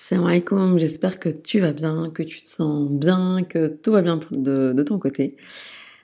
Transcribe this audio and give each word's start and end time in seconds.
Salam 0.00 0.26
alaikum, 0.26 0.78
j'espère 0.78 1.18
que 1.18 1.28
tu 1.28 1.58
vas 1.58 1.72
bien, 1.72 2.12
que 2.14 2.22
tu 2.22 2.40
te 2.40 2.46
sens 2.46 2.88
bien, 2.88 3.42
que 3.42 3.66
tout 3.66 3.90
va 3.90 4.00
bien 4.00 4.20
de, 4.30 4.82
ton 4.84 5.00
côté. 5.00 5.36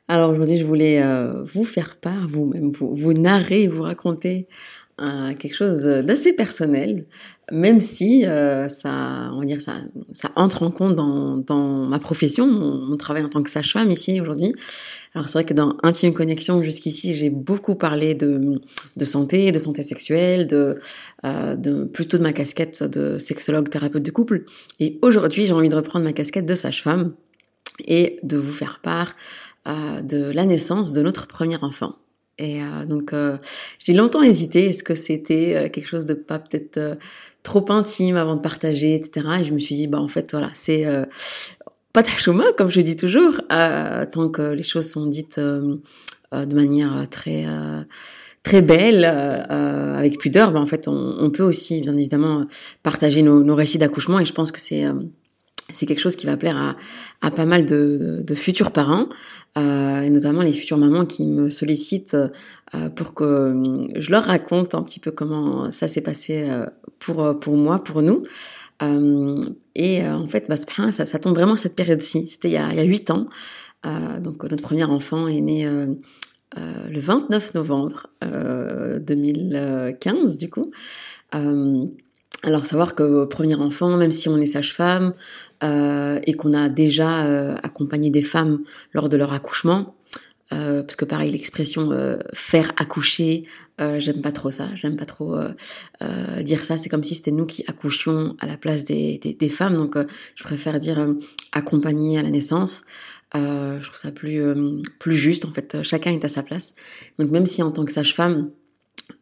Alors 0.09 0.31
aujourd'hui, 0.31 0.57
je 0.57 0.65
voulais 0.65 1.01
euh, 1.01 1.45
vous 1.45 1.65
faire 1.65 1.97
part, 2.01 2.27
vous-même, 2.27 2.71
vous, 2.71 2.93
vous 2.93 3.13
narrer, 3.13 3.69
vous 3.69 3.83
raconter 3.83 4.49
euh, 5.01 5.35
quelque 5.35 5.55
chose 5.55 5.81
d'assez 5.81 6.33
personnel, 6.35 7.07
même 7.51 7.81
si 7.81 8.25
euh, 8.25 8.69
ça, 8.69 9.31
on 9.33 9.41
va 9.41 9.45
dire, 9.45 9.61
ça, 9.61 9.75
ça 10.13 10.31
entre 10.37 10.63
en 10.63 10.71
compte 10.71 10.95
dans, 10.95 11.37
dans 11.37 11.87
ma 11.87 11.99
profession, 11.99 12.47
mon, 12.47 12.97
travail 12.97 13.25
en 13.25 13.29
tant 13.29 13.43
que 13.43 13.51
sage-femme 13.51 13.91
ici 13.91 14.21
aujourd'hui. 14.21 14.53
Alors 15.15 15.29
c'est 15.29 15.39
vrai 15.39 15.45
que 15.45 15.53
dans 15.53 15.77
Intime 15.83 16.15
Connexion 16.15 16.63
jusqu'ici, 16.63 17.15
j'ai 17.15 17.29
beaucoup 17.29 17.75
parlé 17.75 18.15
de, 18.15 18.61
de 18.97 19.05
santé, 19.05 19.53
de 19.53 19.59
santé 19.59 19.83
sexuelle, 19.83 20.47
de, 20.47 20.79
euh, 21.25 21.57
de 21.57 21.85
plutôt 21.85 22.17
de 22.17 22.23
ma 22.23 22.33
casquette 22.33 22.83
de 22.85 23.19
sexologue, 23.19 23.69
thérapeute 23.69 24.03
de 24.03 24.11
couple. 24.11 24.45
Et 24.81 24.99
aujourd'hui, 25.03 25.47
j'ai 25.47 25.53
envie 25.53 25.69
de 25.69 25.77
reprendre 25.77 26.05
ma 26.05 26.13
casquette 26.13 26.47
de 26.47 26.55
sage-femme 26.55 27.15
et 27.87 28.17
de 28.23 28.37
vous 28.37 28.53
faire 28.53 28.81
part 28.81 29.15
euh, 29.67 30.03
de 30.03 30.31
la 30.31 30.45
naissance 30.45 30.93
de 30.93 31.03
notre 31.03 31.27
premier 31.27 31.57
enfant. 31.63 31.97
Et 32.39 32.63
euh, 32.63 32.85
donc 32.85 33.13
euh, 33.13 33.37
j'ai 33.79 33.93
longtemps 33.93 34.23
hésité, 34.23 34.67
est-ce 34.67 34.83
que 34.83 34.95
c'était 34.95 35.55
euh, 35.55 35.69
quelque 35.69 35.87
chose 35.87 36.07
de 36.07 36.15
pas 36.15 36.39
peut-être 36.39 36.99
trop 37.43 37.65
intime 37.71 38.17
avant 38.17 38.35
de 38.37 38.41
partager, 38.41 38.95
etc. 38.95 39.27
Et 39.41 39.45
je 39.45 39.53
me 39.53 39.59
suis 39.59 39.75
dit, 39.77 39.87
bah 39.87 40.01
en 40.01 40.09
fait 40.09 40.33
voilà, 40.33 40.51
c'est 40.55 40.85
pas 41.95 42.03
ta 42.03 42.11
chouma, 42.17 42.53
comme 42.59 42.69
je 42.69 42.81
dis 42.81 42.97
toujours, 42.97 43.41
euh, 43.53 44.05
tant 44.05 44.29
que 44.29 44.53
les 44.53 44.65
choses 44.65 44.91
sont 44.91 45.07
dites 45.07 45.39
euh, 45.39 45.77
euh 46.35 46.45
de 46.45 46.57
manière 46.57 47.09
très 47.09 47.47
euh, 47.47 47.83
très 48.43 48.63
belle, 48.63 49.05
euh, 49.05 49.97
avec 49.97 50.19
pudeur, 50.19 50.51
ben 50.53 50.61
en 50.61 50.67
fait, 50.67 50.89
on, 50.89 51.17
on, 51.19 51.31
peut 51.31 51.45
aussi, 51.45 51.81
bien 51.81 51.97
évidemment, 51.97 52.47
partager 52.83 53.23
nos, 53.23 53.43
nos 53.45 53.55
récits 53.55 53.79
d'accouchement. 53.79 54.19
Et 54.21 54.25
je 54.27 54.35
pense 54.35 54.53
que 54.53 54.61
c'est 54.61 54.85
c'est 55.73 55.87
quelque 55.87 56.01
chose 56.01 56.17
qui 56.17 56.27
va 56.27 56.37
plaire 56.37 56.57
à, 56.57 56.77
à 57.27 57.31
pas 57.31 57.47
mal 57.47 57.67
de, 57.67 58.23
de, 58.27 58.35
futurs 58.35 58.71
parents, 58.71 59.09
euh, 59.57 60.03
et 60.03 60.11
notamment 60.11 60.43
les 60.43 60.53
futures 60.53 60.79
mamans 60.79 61.07
qui 61.07 61.27
me 61.27 61.51
sollicitent 61.51 62.17
euh, 62.75 62.89
pour 62.91 63.15
que 63.15 63.87
je 63.97 64.11
leur 64.11 64.25
raconte 64.25 64.75
un 64.75 64.83
petit 64.83 65.01
peu 65.01 65.11
comment 65.11 65.73
ça 65.73 65.89
s'est 65.89 66.03
passé 66.03 66.49
pour, 66.99 67.39
pour 67.41 67.57
moi, 67.57 67.83
pour 67.83 68.03
nous. 68.03 68.25
Euh, 68.83 69.41
et 69.75 70.05
euh, 70.05 70.15
en 70.15 70.27
fait, 70.27 70.47
bah, 70.49 70.57
ça, 70.57 71.07
ça 71.07 71.19
tombe 71.19 71.35
vraiment 71.35 71.55
à 71.55 71.57
cette 71.57 71.77
période-ci. 71.77 72.27
C'était 72.27 72.49
il 72.49 72.55
y 72.55 72.59
a 72.59 72.83
huit 72.83 73.11
ans. 73.11 73.25
Euh, 73.87 74.21
donc 74.21 74.43
notre 74.45 74.63
premier 74.63 74.85
enfant 74.85 75.29
est 75.29 75.41
né 75.41 75.67
le 75.67 77.01
29 77.01 77.55
novembre 77.55 78.07
2015 78.23 80.37
du 80.37 80.51
coup. 80.51 80.71
Alors 82.45 82.67
savoir 82.67 82.95
que 82.95 83.25
premier 83.25 83.55
enfant, 83.55 83.97
même 83.97 84.13
si 84.13 84.29
on 84.29 84.37
est 84.39 84.47
sage-femme 84.47 85.15
et 85.63 86.35
qu'on 86.35 86.53
a 86.53 86.69
déjà 86.69 87.57
accompagné 87.63 88.11
des 88.11 88.23
femmes 88.23 88.61
lors 88.93 89.09
de 89.09 89.17
leur 89.17 89.33
accouchement, 89.33 89.95
euh, 90.53 90.83
parce 90.83 90.97
que 90.97 91.05
pareil, 91.05 91.33
l'expression 91.33 91.91
euh, 91.93 92.19
faire 92.35 92.71
accoucher, 92.77 93.45
euh, 93.81 93.99
j'aime 93.99 94.21
pas 94.21 94.31
trop 94.31 94.51
ça. 94.51 94.69
J'aime 94.75 94.97
pas 94.97 95.07
trop 95.07 95.37
dire 96.41 96.63
ça. 96.63 96.79
C'est 96.79 96.89
comme 96.89 97.05
si 97.05 97.15
c'était 97.15 97.31
nous 97.31 97.47
qui 97.47 97.65
accouchions 97.67 98.37
à 98.41 98.47
la 98.47 98.57
place 98.57 98.85
des, 98.85 99.19
des, 99.19 99.35
des 99.35 99.49
femmes. 99.49 99.75
Donc, 99.75 99.97
je 100.35 100.45
préfère 100.45 100.79
dire 100.79 101.15
accompagner 101.53 102.19
à 102.19 102.23
la 102.23 102.31
naissance. 102.31 102.83
je 103.35 103.85
trouve 103.85 103.97
ça 103.97 104.13
plus 104.13 104.41
plus 104.99 105.17
juste. 105.17 105.45
En 105.45 105.51
fait, 105.51 105.83
chacun 105.83 106.13
est 106.13 106.25
à 106.25 106.29
sa 106.29 106.43
place. 106.43 106.75
Donc, 107.19 107.31
même 107.31 107.47
si 107.47 107.63
en 107.63 107.73
tant 107.73 107.85
que 107.85 107.93
sage-femme, 107.93 108.51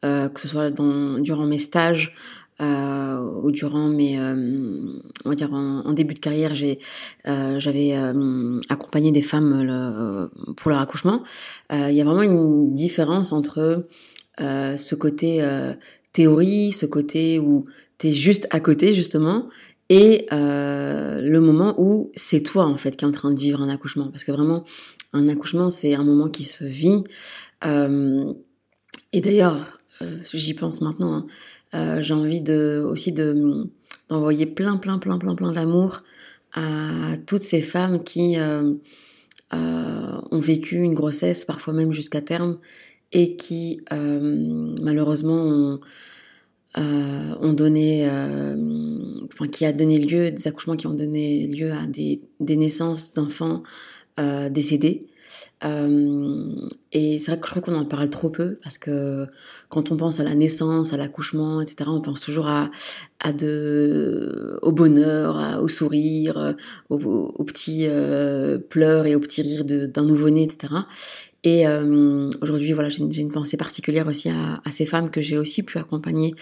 que 0.03 0.41
ce 0.41 0.49
soit 0.49 0.71
dans, 0.71 1.19
durant 1.19 1.47
mes 1.47 1.59
stages 1.59 2.15
euh, 2.15 2.42
ou 2.61 3.51
durant 3.51 3.89
mes, 3.89 4.19
euh, 4.19 5.01
on 5.25 5.29
va 5.29 5.35
dire 5.35 5.53
en, 5.53 5.93
début 5.93 6.15
de 6.15 6.21
carrière, 6.21 6.55
j'ai, 6.55 6.79
euh, 7.27 7.59
j'avais 7.61 7.95
euh, 7.95 8.61
accompagné 8.69 9.11
des 9.13 9.23
femmes 9.23 10.31
pour 10.57 10.71
leur 10.71 10.81
accouchement. 10.81 11.23
Il 11.73 11.93
y 11.93 12.01
a 12.01 12.05
vraiment 12.05 12.23
une 12.23 12.75
différence 12.75 13.33
entre 13.33 13.87
ce 14.39 14.95
côté 14.95 15.43
théorie, 16.13 16.73
ce 16.73 16.87
côté 16.87 17.39
où 17.39 17.67
tu 17.99 18.09
es 18.09 18.13
juste 18.13 18.47
à 18.51 18.61
côté 18.61 18.93
justement, 18.93 19.49
et 19.89 20.27
le 20.31 21.39
moment 21.39 21.75
où 21.79 22.11
c'est 22.15 22.43
toi 22.43 22.67
en 22.67 22.77
fait 22.77 22.97
qui 22.97 23.05
est 23.05 23.09
en 23.09 23.13
train 23.13 23.33
de 23.33 23.41
vivre 23.41 23.61
un 23.61 23.69
accouchement, 23.69 24.09
parce 24.09 24.25
que 24.25 24.33
vraiment 24.33 24.65
un 25.13 25.29
accouchement 25.29 25.71
c'est 25.71 25.95
un 25.95 26.05
moment 26.05 26.29
qui 26.29 26.45
se 26.45 26.65
vit. 26.65 27.05
et 27.65 29.21
d'ailleurs, 29.21 29.79
j'y 30.33 30.55
pense 30.55 30.81
maintenant. 30.81 31.15
Hein, 31.15 31.27
euh, 31.75 32.03
j'ai 32.03 32.15
envie 32.15 32.41
de, 32.41 32.85
aussi 32.87 33.13
de, 33.13 33.69
d'envoyer 34.09 34.47
plein, 34.47 34.77
plein, 34.77 34.99
plein, 34.99 35.19
plein, 35.19 35.35
plein 35.35 35.53
d'amour 35.53 36.01
à 36.53 37.17
toutes 37.27 37.43
ces 37.43 37.63
femmes 37.63 38.05
qui 38.05 38.39
euh, 38.39 38.75
euh, 39.55 40.21
ont 40.31 40.41
vécu 40.41 40.77
une 40.77 40.95
grossesse, 40.95 41.45
parfois 41.45 41.73
même 41.73 41.93
jusqu'à 41.93 42.21
terme, 42.21 42.59
et 43.13 43.37
qui 43.37 43.83
malheureusement 43.91 45.35
ont, 45.35 45.81
ont 46.77 47.53
donné, 47.53 48.09
enfin 49.33 49.49
qui 49.49 49.67
a 49.67 49.73
donné 49.73 49.99
lieu, 49.99 50.31
des 50.31 50.49
accouchements 50.49 50.77
qui 50.77 50.87
ont 50.87 50.95
donné 50.95 51.47
lieu 51.47 51.73
à 51.73 51.87
des, 51.87 52.23
des 52.41 52.57
naissances 52.57 53.13
d'enfants 53.13 53.63
décédés. 54.51 55.07
Euh, 55.65 56.69
et 56.93 57.19
c'est 57.19 57.31
vrai 57.31 57.41
que 57.41 57.47
je 57.47 57.53
trouve 57.53 57.63
qu'on 57.63 57.75
en 57.75 57.85
parle 57.85 58.11
trop 58.11 58.31
peu 58.31 58.59
parce 58.63 58.79
que 58.79 59.27
quand 59.69 59.93
on 59.93 59.97
pense 59.97 60.19
à 60.19 60.25
la 60.25 60.35
naissance, 60.35 60.93
à 60.93 60.97
l'accouchement, 60.97 61.61
etc., 61.61 61.89
on 61.93 62.01
pense 62.01 62.21
toujours 62.21 62.49
à, 62.49 62.71
à 63.21 63.33
de, 63.33 64.59
au 64.63 64.73
bonheur, 64.73 65.61
au 65.63 65.69
sourire, 65.69 66.57
aux, 66.89 66.99
aux 66.99 67.45
petits 67.45 67.87
euh, 67.87 68.59
pleurs 68.59 69.07
et 69.07 69.15
aux 69.15 69.21
petits 69.21 69.43
rires 69.43 69.65
d'un 69.65 70.05
nouveau-né, 70.05 70.43
etc. 70.43 70.75
Et 71.45 71.67
euh, 71.67 72.31
aujourd'hui, 72.41 72.73
voilà, 72.73 72.89
j'ai 72.89 73.03
une, 73.03 73.33
pensée 73.33 73.57
particulière 73.57 74.07
aussi 74.07 74.29
à, 74.31 74.61
ces 74.71 74.87
femmes 74.87 75.11
que 75.11 75.21
j'ai 75.21 75.39
aussi 75.39 75.63
pu 75.63 75.79
accompagner 75.79 76.35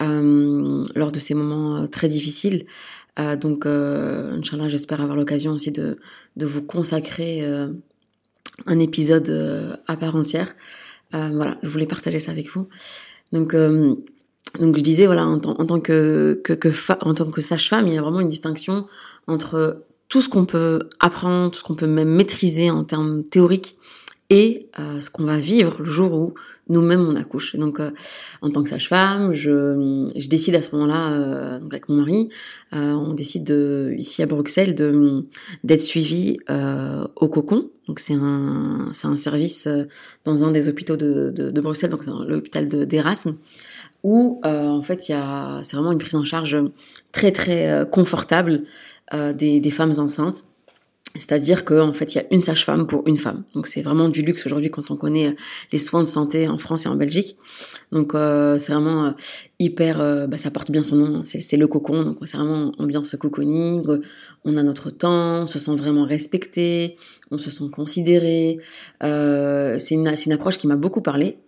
euh, 0.00 0.86
lors 0.94 1.12
de 1.12 1.18
ces 1.18 1.34
moments 1.34 1.76
euh, 1.76 1.86
très 1.86 2.08
difficiles. 2.08 2.64
Euh, 3.18 3.36
donc, 3.36 3.66
euh, 3.66 4.38
Inch'Allah, 4.38 4.68
j'espère 4.68 5.02
avoir 5.02 5.16
l'occasion 5.16 5.52
aussi 5.52 5.70
de 5.70 5.98
vous 6.36 6.62
consacrer 6.62 7.42
un 8.66 8.78
épisode 8.78 9.28
euh, 9.30 9.76
à 9.86 9.96
part 9.96 10.16
entière. 10.16 10.54
Euh, 11.14 11.30
voilà, 11.32 11.58
je 11.62 11.68
voulais 11.68 11.86
partager 11.86 12.18
ça 12.18 12.32
avec 12.32 12.50
vous. 12.50 12.68
Donc, 13.32 13.54
euh, 13.54 13.94
donc 14.58 14.76
je 14.76 14.82
disais 14.82 15.06
voilà, 15.06 15.26
en, 15.26 15.38
tant 15.38 15.80
que, 15.80 16.40
que, 16.44 16.52
que 16.52 16.68
en 17.02 17.14
tant 17.14 17.30
que 17.30 17.40
sage-femme, 17.40 17.86
il 17.86 17.94
y 17.94 17.98
a 17.98 18.02
vraiment 18.02 18.20
une 18.20 18.28
distinction 18.28 18.86
entre 19.26 19.84
tout 20.08 20.22
ce 20.22 20.28
qu'on 20.28 20.46
peut 20.46 20.88
apprendre, 21.00 21.50
tout 21.50 21.58
ce 21.58 21.64
qu'on 21.64 21.74
peut 21.74 21.86
même 21.86 22.08
maîtriser 22.08 22.70
en 22.70 22.84
termes 22.84 23.24
théoriques 23.24 23.76
et 24.30 24.68
euh, 24.78 25.00
ce 25.00 25.08
qu'on 25.08 25.24
va 25.24 25.38
vivre 25.38 25.76
le 25.78 25.90
jour 25.90 26.12
où 26.12 26.34
nous-mêmes 26.68 27.00
on 27.00 27.16
accouche. 27.16 27.56
donc, 27.56 27.80
euh, 27.80 27.90
en 28.42 28.50
tant 28.50 28.62
que 28.62 28.68
sage-femme, 28.68 29.32
je, 29.32 30.10
je, 30.14 30.28
décide 30.28 30.54
à 30.54 30.60
ce 30.60 30.74
moment-là, 30.76 31.12
euh, 31.12 31.60
donc 31.60 31.72
avec 31.72 31.88
mon 31.88 31.96
mari, 31.96 32.28
on 32.72 33.14
décide 33.14 33.44
de, 33.44 33.94
ici 33.96 34.22
à 34.22 34.26
Bruxelles 34.26 34.74
de 34.74 35.24
d'être 35.64 35.80
suivi 35.80 36.38
au 37.16 37.28
Cocon. 37.28 37.70
Donc 37.86 38.00
c'est 38.00 38.12
un 38.12 38.90
c'est 38.92 39.06
un 39.06 39.16
service 39.16 39.66
dans 40.24 40.44
un 40.44 40.50
des 40.50 40.68
hôpitaux 40.68 40.98
de, 40.98 41.32
de, 41.34 41.50
de 41.50 41.60
Bruxelles, 41.62 41.90
donc 41.90 42.04
c'est 42.04 42.10
l'hôpital 42.10 42.68
d'Erasme. 42.68 43.36
où 44.02 44.42
en 44.44 44.82
fait 44.82 45.08
il 45.08 45.12
y 45.12 45.14
a 45.14 45.60
c'est 45.64 45.76
vraiment 45.76 45.92
une 45.92 45.98
prise 45.98 46.14
en 46.16 46.24
charge 46.24 46.58
très 47.12 47.32
très 47.32 47.88
confortable 47.90 48.64
des, 49.10 49.60
des 49.60 49.70
femmes 49.70 49.94
enceintes 49.96 50.44
c'est-à-dire 51.18 51.64
qu'en 51.64 51.92
fait, 51.92 52.14
il 52.14 52.18
y 52.18 52.20
a 52.20 52.24
une 52.30 52.40
sage-femme 52.40 52.86
pour 52.86 53.06
une 53.06 53.16
femme. 53.16 53.44
Donc 53.54 53.66
c'est 53.66 53.82
vraiment 53.82 54.08
du 54.08 54.22
luxe 54.22 54.46
aujourd'hui 54.46 54.70
quand 54.70 54.90
on 54.90 54.96
connaît 54.96 55.28
euh, 55.28 55.36
les 55.72 55.78
soins 55.78 56.02
de 56.02 56.08
santé 56.08 56.48
en 56.48 56.58
France 56.58 56.86
et 56.86 56.88
en 56.88 56.96
Belgique. 56.96 57.36
Donc 57.92 58.14
euh, 58.14 58.58
c'est 58.58 58.72
vraiment 58.72 59.06
euh, 59.06 59.10
hyper, 59.58 59.98
bah, 60.28 60.38
ça 60.38 60.50
porte 60.50 60.70
bien 60.70 60.82
son 60.82 60.96
nom, 60.96 61.22
c'est 61.22 61.56
le 61.56 61.66
cocon. 61.66 62.02
Donc 62.02 62.18
c'est 62.24 62.36
vraiment 62.36 62.72
ambiance 62.78 63.16
cocooning. 63.16 63.84
On 64.44 64.56
a 64.56 64.62
notre 64.62 64.90
temps, 64.90 65.42
on 65.42 65.46
se 65.46 65.58
sent 65.58 65.74
vraiment 65.74 66.04
respecté, 66.04 66.96
on 67.30 67.38
se 67.38 67.50
sent 67.50 67.64
considéré. 67.72 68.58
c'est 69.00 69.94
une, 69.94 70.12
une 70.26 70.32
approche 70.32 70.58
qui 70.58 70.66
m'a 70.66 70.76
beaucoup 70.76 71.02
parlé. 71.02 71.38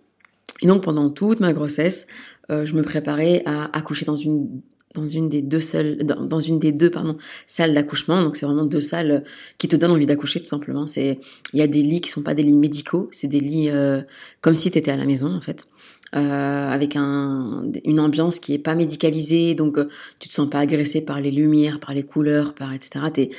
Et 0.61 0.67
donc 0.67 0.83
pendant 0.83 1.09
toute 1.09 1.39
ma 1.39 1.53
grossesse, 1.53 2.07
je 2.49 2.73
me 2.73 2.81
préparais 2.81 3.41
à 3.45 3.75
accoucher 3.77 4.05
dans 4.05 4.17
une 4.17 4.61
dans 4.93 5.05
une 5.05 5.29
des 5.29 5.41
deux 5.41 5.59
seules, 5.59 5.97
dans, 5.97 6.39
une 6.39 6.59
des 6.59 6.71
deux 6.71 6.89
pardon 6.89 7.17
salles 7.47 7.73
d'accouchement. 7.73 8.21
Donc 8.21 8.35
c'est 8.35 8.45
vraiment 8.45 8.65
deux 8.65 8.81
salles 8.81 9.23
qui 9.57 9.67
te 9.67 9.75
donnent 9.75 9.91
envie 9.91 10.05
d'accoucher 10.05 10.39
tout 10.39 10.47
simplement. 10.47 10.87
C'est 10.87 11.19
il 11.53 11.59
y 11.59 11.61
a 11.61 11.67
des 11.67 11.81
lits 11.81 12.01
qui 12.01 12.09
sont 12.09 12.23
pas 12.23 12.33
des 12.33 12.43
lits 12.43 12.55
médicaux, 12.55 13.07
c'est 13.11 13.27
des 13.27 13.39
lits 13.39 13.69
euh, 13.69 14.01
comme 14.41 14.55
si 14.55 14.71
tu 14.71 14.77
étais 14.77 14.91
à 14.91 14.97
la 14.97 15.05
maison 15.05 15.33
en 15.33 15.41
fait. 15.41 15.65
Euh, 16.13 16.69
avec 16.69 16.97
un, 16.97 17.71
une 17.85 18.01
ambiance 18.01 18.39
qui 18.39 18.53
est 18.53 18.59
pas 18.59 18.75
médicalisée, 18.75 19.55
donc 19.55 19.77
euh, 19.77 19.85
tu 20.19 20.27
te 20.27 20.33
sens 20.33 20.49
pas 20.49 20.59
agressé 20.59 20.99
par 20.99 21.21
les 21.21 21.31
lumières, 21.31 21.79
par 21.79 21.93
les 21.93 22.03
couleurs, 22.03 22.53
par 22.53 22.73
etc. 22.73 23.05
T'es 23.13 23.29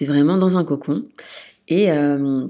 es 0.00 0.04
vraiment 0.06 0.38
dans 0.38 0.56
un 0.56 0.64
cocon. 0.64 1.04
Et 1.68 1.92
euh, 1.92 2.46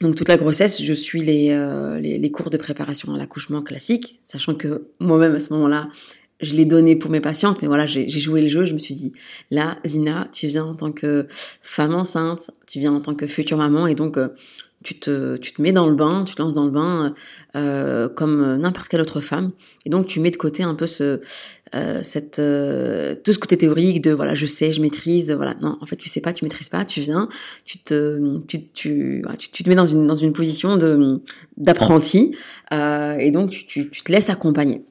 donc 0.00 0.14
toute 0.14 0.28
la 0.28 0.36
grossesse, 0.36 0.82
je 0.82 0.92
suis 0.92 1.22
euh, 1.50 1.98
les, 1.98 2.18
les 2.18 2.30
cours 2.30 2.50
de 2.50 2.56
préparation 2.56 3.14
à 3.14 3.18
l'accouchement 3.18 3.62
classique, 3.62 4.20
sachant 4.22 4.54
que 4.54 4.86
moi-même 5.00 5.34
à 5.34 5.40
ce 5.40 5.52
moment-là, 5.54 5.88
je 6.44 6.54
l'ai 6.54 6.64
donné 6.64 6.96
pour 6.96 7.10
mes 7.10 7.20
patientes, 7.20 7.58
mais 7.62 7.68
voilà, 7.68 7.86
j'ai 7.86 8.08
joué 8.08 8.40
le 8.40 8.48
jeu. 8.48 8.64
Je 8.64 8.74
me 8.74 8.78
suis 8.78 8.94
dit, 8.94 9.12
là, 9.50 9.78
Zina, 9.86 10.28
tu 10.32 10.46
viens 10.46 10.64
en 10.64 10.74
tant 10.74 10.92
que 10.92 11.26
femme 11.62 11.94
enceinte, 11.94 12.50
tu 12.66 12.78
viens 12.78 12.92
en 12.92 13.00
tant 13.00 13.14
que 13.14 13.26
future 13.26 13.56
maman, 13.56 13.86
et 13.86 13.94
donc 13.94 14.16
euh, 14.16 14.28
tu 14.82 14.98
te, 14.98 15.36
tu 15.38 15.52
te 15.52 15.62
mets 15.62 15.72
dans 15.72 15.88
le 15.88 15.94
bain, 15.94 16.24
tu 16.24 16.34
te 16.34 16.42
lances 16.42 16.54
dans 16.54 16.66
le 16.66 16.70
bain 16.70 17.14
euh, 17.56 18.08
comme 18.08 18.56
n'importe 18.56 18.88
quelle 18.88 19.00
autre 19.00 19.20
femme, 19.20 19.52
et 19.86 19.90
donc 19.90 20.06
tu 20.06 20.20
mets 20.20 20.30
de 20.30 20.36
côté 20.36 20.62
un 20.62 20.74
peu 20.74 20.86
ce, 20.86 21.20
euh, 21.74 22.00
cette, 22.04 22.38
euh, 22.38 23.16
tout 23.24 23.32
ce 23.32 23.38
côté 23.38 23.56
théorique 23.56 24.00
de 24.00 24.12
voilà, 24.12 24.36
je 24.36 24.46
sais, 24.46 24.70
je 24.70 24.80
maîtrise, 24.80 25.32
voilà. 25.32 25.54
Non, 25.60 25.76
en 25.80 25.86
fait, 25.86 25.96
tu 25.96 26.08
sais 26.08 26.20
pas, 26.20 26.32
tu 26.32 26.44
maîtrises 26.44 26.68
pas, 26.68 26.84
tu 26.84 27.00
viens, 27.00 27.28
tu 27.64 27.78
te, 27.78 28.38
tu, 28.46 28.68
tu, 28.68 29.22
tu, 29.50 29.62
te 29.64 29.68
mets 29.68 29.74
dans 29.74 29.86
une, 29.86 30.06
dans 30.06 30.14
une 30.14 30.32
position 30.32 30.78
d'apprenti, 31.56 32.36
euh, 32.72 33.16
et 33.16 33.32
donc 33.32 33.50
tu 33.50 33.88
te 33.88 34.12
laisses 34.12 34.30
accompagner. 34.30 34.84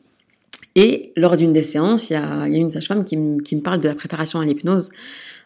Et 0.75 1.14
lors 1.16 1.38
d'une 1.38 1.54
des 1.54 1.64
séances, 1.64 2.10
il 2.10 2.14
y 2.14 2.16
a, 2.16 2.48
y 2.48 2.56
a 2.56 2.58
une 2.58 2.70
sage-femme 2.70 3.06
qui, 3.06 3.18
qui 3.44 3.56
me 3.56 3.62
parle 3.62 3.80
de 3.80 3.88
la 3.88 3.96
préparation 3.96 4.40
à 4.40 4.46
l'hypnose. 4.46 4.90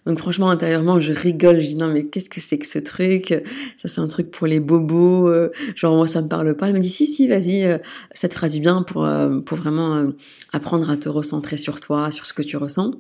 Donc 0.08 0.20
franchement, 0.20 0.50
intérieurement, 0.50 1.02
je 1.02 1.12
rigole, 1.12 1.58
je 1.58 1.68
dis 1.68 1.76
non 1.76 1.88
mais 1.88 2.06
qu'est-ce 2.06 2.30
que 2.30 2.40
c'est 2.40 2.58
que 2.58 2.66
ce 2.66 2.80
truc? 2.80 3.44
Ça 3.76 3.90
c'est 3.90 4.00
un 4.00 4.08
truc 4.08 4.32
pour 4.32 4.48
les 4.48 4.62
bobos, 4.62 5.28
euh, 5.28 5.52
genre 5.76 5.98
moi 5.98 6.08
ça 6.08 6.22
me 6.22 6.30
parle 6.30 6.56
pas. 6.56 6.68
Elle 6.68 6.76
me 6.76 6.80
dit 6.80 6.90
si 6.90 7.06
si, 7.06 7.28
vas-y, 7.28 7.66
euh, 7.66 7.78
ça 8.12 8.30
te 8.30 8.34
fera 8.34 8.48
du 8.48 8.62
bien 8.62 8.84
pour 8.84 9.04
euh, 9.04 9.42
pour 9.42 9.58
vraiment 9.58 10.10
apprendre 10.54 10.90
à 10.90 10.96
te 10.96 11.10
recentrer 11.10 11.58
sur 11.58 11.82
toi, 11.82 12.10
sur 12.12 12.26
ce 12.26 12.32
que 12.32 12.42
tu 12.42 12.56
ressens. 12.56 12.94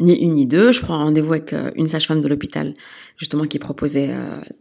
Ni 0.00 0.14
une 0.14 0.32
ni 0.32 0.46
deux, 0.46 0.72
je 0.72 0.80
prends 0.80 0.96
rendez-vous 0.96 1.34
avec 1.34 1.54
une 1.76 1.88
sage-femme 1.88 2.22
de 2.22 2.28
l'hôpital 2.28 2.72
justement 3.18 3.44
qui 3.44 3.58
proposait 3.58 4.08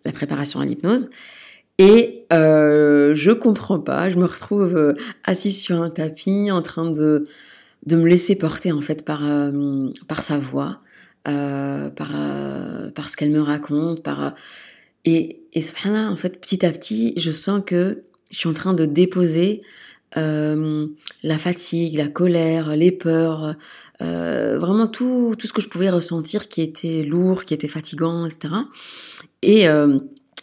la 0.03 0.11
préparation 0.11 0.59
à 0.59 0.65
l'hypnose. 0.65 1.09
Et 1.77 2.25
euh, 2.33 3.13
je 3.13 3.31
comprends 3.31 3.79
pas, 3.79 4.09
je 4.09 4.17
me 4.17 4.25
retrouve 4.25 4.75
euh, 4.75 4.93
assise 5.23 5.61
sur 5.61 5.79
un 5.81 5.91
tapis 5.91 6.49
en 6.51 6.61
train 6.61 6.89
de, 6.89 7.27
de 7.85 7.95
me 7.95 8.07
laisser 8.07 8.35
porter 8.35 8.71
en 8.71 8.81
fait 8.81 9.05
par, 9.05 9.27
euh, 9.29 9.89
par 10.07 10.23
sa 10.23 10.39
voix, 10.39 10.81
euh, 11.27 11.89
par, 11.91 12.11
par 12.95 13.09
ce 13.09 13.15
qu'elle 13.15 13.29
me 13.29 13.41
raconte, 13.41 14.01
par 14.01 14.33
et, 15.05 15.41
et 15.53 15.61
là 15.85 16.09
en 16.09 16.15
fait 16.15 16.41
petit 16.41 16.65
à 16.65 16.71
petit 16.71 17.13
je 17.15 17.31
sens 17.31 17.61
que 17.65 18.03
je 18.31 18.39
suis 18.39 18.49
en 18.49 18.53
train 18.53 18.73
de 18.73 18.85
déposer 18.85 19.61
la 20.15 21.37
fatigue, 21.37 21.95
la 21.95 22.07
colère, 22.07 22.75
les 22.75 22.91
peurs, 22.91 23.55
vraiment 23.99 24.87
tout, 24.87 25.35
tout 25.37 25.45
ce 25.45 25.53
que 25.53 25.61
je 25.61 25.67
pouvais 25.67 25.91
ressentir 25.91 26.49
qui 26.49 26.61
était 26.61 27.03
lourd, 27.03 27.45
qui 27.45 27.53
était 27.53 27.67
fatigant, 27.67 28.25
etc. 28.25 28.55
Et 29.43 29.67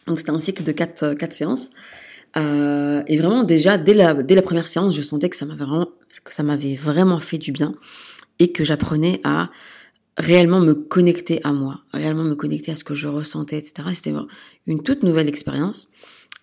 donc 0.07 0.19
c'était 0.19 0.31
un 0.31 0.41
cycle 0.41 0.63
de 0.63 0.73
quatre, 0.73 1.03
euh, 1.03 1.31
séances. 1.31 1.71
Euh, 2.37 3.03
et 3.07 3.17
vraiment 3.17 3.45
déjà 3.45 3.79
dès 3.79 3.95
la, 3.95 4.15
première 4.43 4.67
séance, 4.67 4.95
je 4.95 5.03
sentais 5.03 5.31
que 5.31 5.37
ça 5.37 5.47
m'avait 6.43 6.75
vraiment, 6.75 7.19
fait 7.19 7.39
du 7.39 7.53
bien 7.53 7.75
et 8.41 8.51
que 8.51 8.65
j'apprenais 8.65 9.21
à 9.23 9.47
réellement 10.17 10.61
me 10.61 10.75
connecter 10.75 11.41
à 11.45 11.53
moi, 11.53 11.83
réellement 11.93 12.25
me 12.25 12.35
connecter 12.35 12.73
à 12.73 12.77
ce 12.77 12.83
que 12.83 12.95
je 12.95 13.07
ressentais, 13.07 13.59
etc. 13.59 13.89
C'était 13.95 14.15
une 14.67 14.83
toute 14.83 15.05
nouvelle 15.05 15.29
expérience 15.29 15.89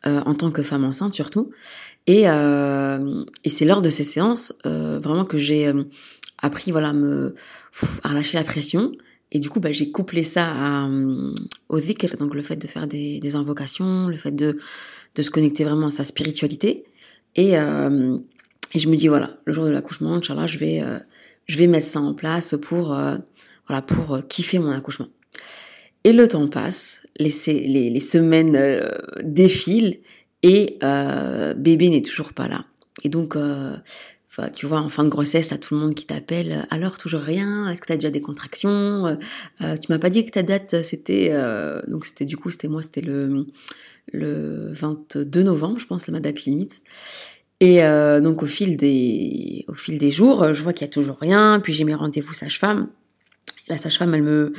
euh, 0.05 0.21
en 0.25 0.33
tant 0.33 0.51
que 0.51 0.63
femme 0.63 0.85
enceinte 0.85 1.13
surtout. 1.13 1.51
Et, 2.07 2.23
c'est 3.45 3.65
lors 3.65 3.81
de 3.81 3.89
ces 3.89 4.03
séances 4.03 4.53
vraiment 4.63 5.25
que 5.25 5.37
j'ai 5.37 5.73
appris 6.41 6.71
voilà 6.71 6.93
me 6.93 7.35
à 8.03 8.09
relâcher 8.09 8.37
la 8.37 8.43
pression, 8.43 8.93
et 9.31 9.39
du 9.39 9.49
coup, 9.49 9.59
bah, 9.59 9.71
j'ai 9.71 9.91
couplé 9.91 10.23
ça 10.23 10.51
à, 10.51 10.87
euh, 10.87 11.33
au 11.69 11.79
zikr, 11.79 12.17
donc 12.17 12.35
le 12.35 12.41
fait 12.41 12.57
de 12.57 12.67
faire 12.67 12.87
des, 12.87 13.35
invocations, 13.35 14.07
le 14.07 14.17
fait 14.17 14.31
de, 14.31 14.57
de 15.15 15.21
se 15.21 15.29
connecter 15.29 15.63
vraiment 15.63 15.87
à 15.87 15.91
sa 15.91 16.03
spiritualité. 16.03 16.83
Et, 17.35 17.57
euh, 17.57 18.17
et 18.73 18.79
je 18.79 18.89
me 18.89 18.95
dis, 18.97 19.07
voilà, 19.07 19.37
le 19.45 19.53
jour 19.53 19.65
de 19.65 19.71
l'accouchement, 19.71 20.15
Inch'Allah, 20.15 20.47
je 20.47 20.57
vais, 20.57 20.81
euh, 20.81 20.99
je 21.47 21.57
vais 21.57 21.67
mettre 21.67 21.87
ça 21.87 22.01
en 22.01 22.13
place 22.13 22.55
pour, 22.61 22.87
voilà, 23.67 23.81
pour 23.81 24.19
kiffer 24.27 24.59
mon 24.59 24.71
accouchement. 24.71 25.07
Et 26.03 26.11
le 26.11 26.27
temps 26.27 26.47
passe, 26.47 27.07
les, 27.17 27.31
les, 27.47 27.89
les 27.89 27.99
semaines 27.99 28.57
défilent 29.23 29.99
et 30.43 30.77
bébé 31.57 31.89
n'est 31.89 32.01
toujours 32.01 32.33
pas 32.33 32.47
là. 32.47 32.65
Et 33.03 33.09
donc, 33.09 33.35
Tu 34.55 34.65
vois, 34.65 34.79
en 34.79 34.87
fin 34.87 35.03
de 35.03 35.09
grossesse, 35.09 35.49
t'as 35.49 35.57
tout 35.57 35.73
le 35.73 35.81
monde 35.81 35.93
qui 35.93 36.05
t'appelle. 36.05 36.51
Euh, 36.53 36.61
alors, 36.69 36.97
toujours 36.97 37.21
rien? 37.21 37.69
Est-ce 37.69 37.81
que 37.81 37.87
t'as 37.87 37.95
déjà 37.95 38.09
des 38.09 38.21
contractions? 38.21 39.05
Euh, 39.05 39.15
euh, 39.61 39.75
Tu 39.75 39.91
m'as 39.91 39.99
pas 39.99 40.09
dit 40.09 40.25
que 40.25 40.31
ta 40.31 40.43
date, 40.43 40.83
c'était... 40.83 41.33
donc, 41.87 42.05
c'était 42.05 42.25
du 42.25 42.37
coup, 42.37 42.49
c'était 42.49 42.69
moi, 42.69 42.81
c'était 42.81 43.01
le, 43.01 43.45
le 44.13 44.71
22 44.71 45.43
novembre, 45.43 45.79
je 45.79 45.85
pense, 45.85 46.07
ma 46.07 46.19
date 46.19 46.43
limite. 46.45 46.81
Et 47.59 47.81
donc, 48.21 48.41
au 48.41 48.47
fil, 48.47 48.77
des, 48.77 49.65
au 49.67 49.73
fil 49.73 49.97
des 49.97 50.11
jours, 50.11 50.53
je 50.53 50.61
vois 50.63 50.73
qu'il 50.73 50.85
y 50.85 50.89
a 50.89 50.91
toujours 50.91 51.17
rien. 51.19 51.59
Puis, 51.59 51.73
j'ai 51.73 51.83
mes 51.83 51.95
rendez-vous 51.95 52.33
sage-femme 52.33 52.87
la 53.67 53.77
sage-femme, 53.77 54.13
elle 54.13 54.23
me, 54.23 54.53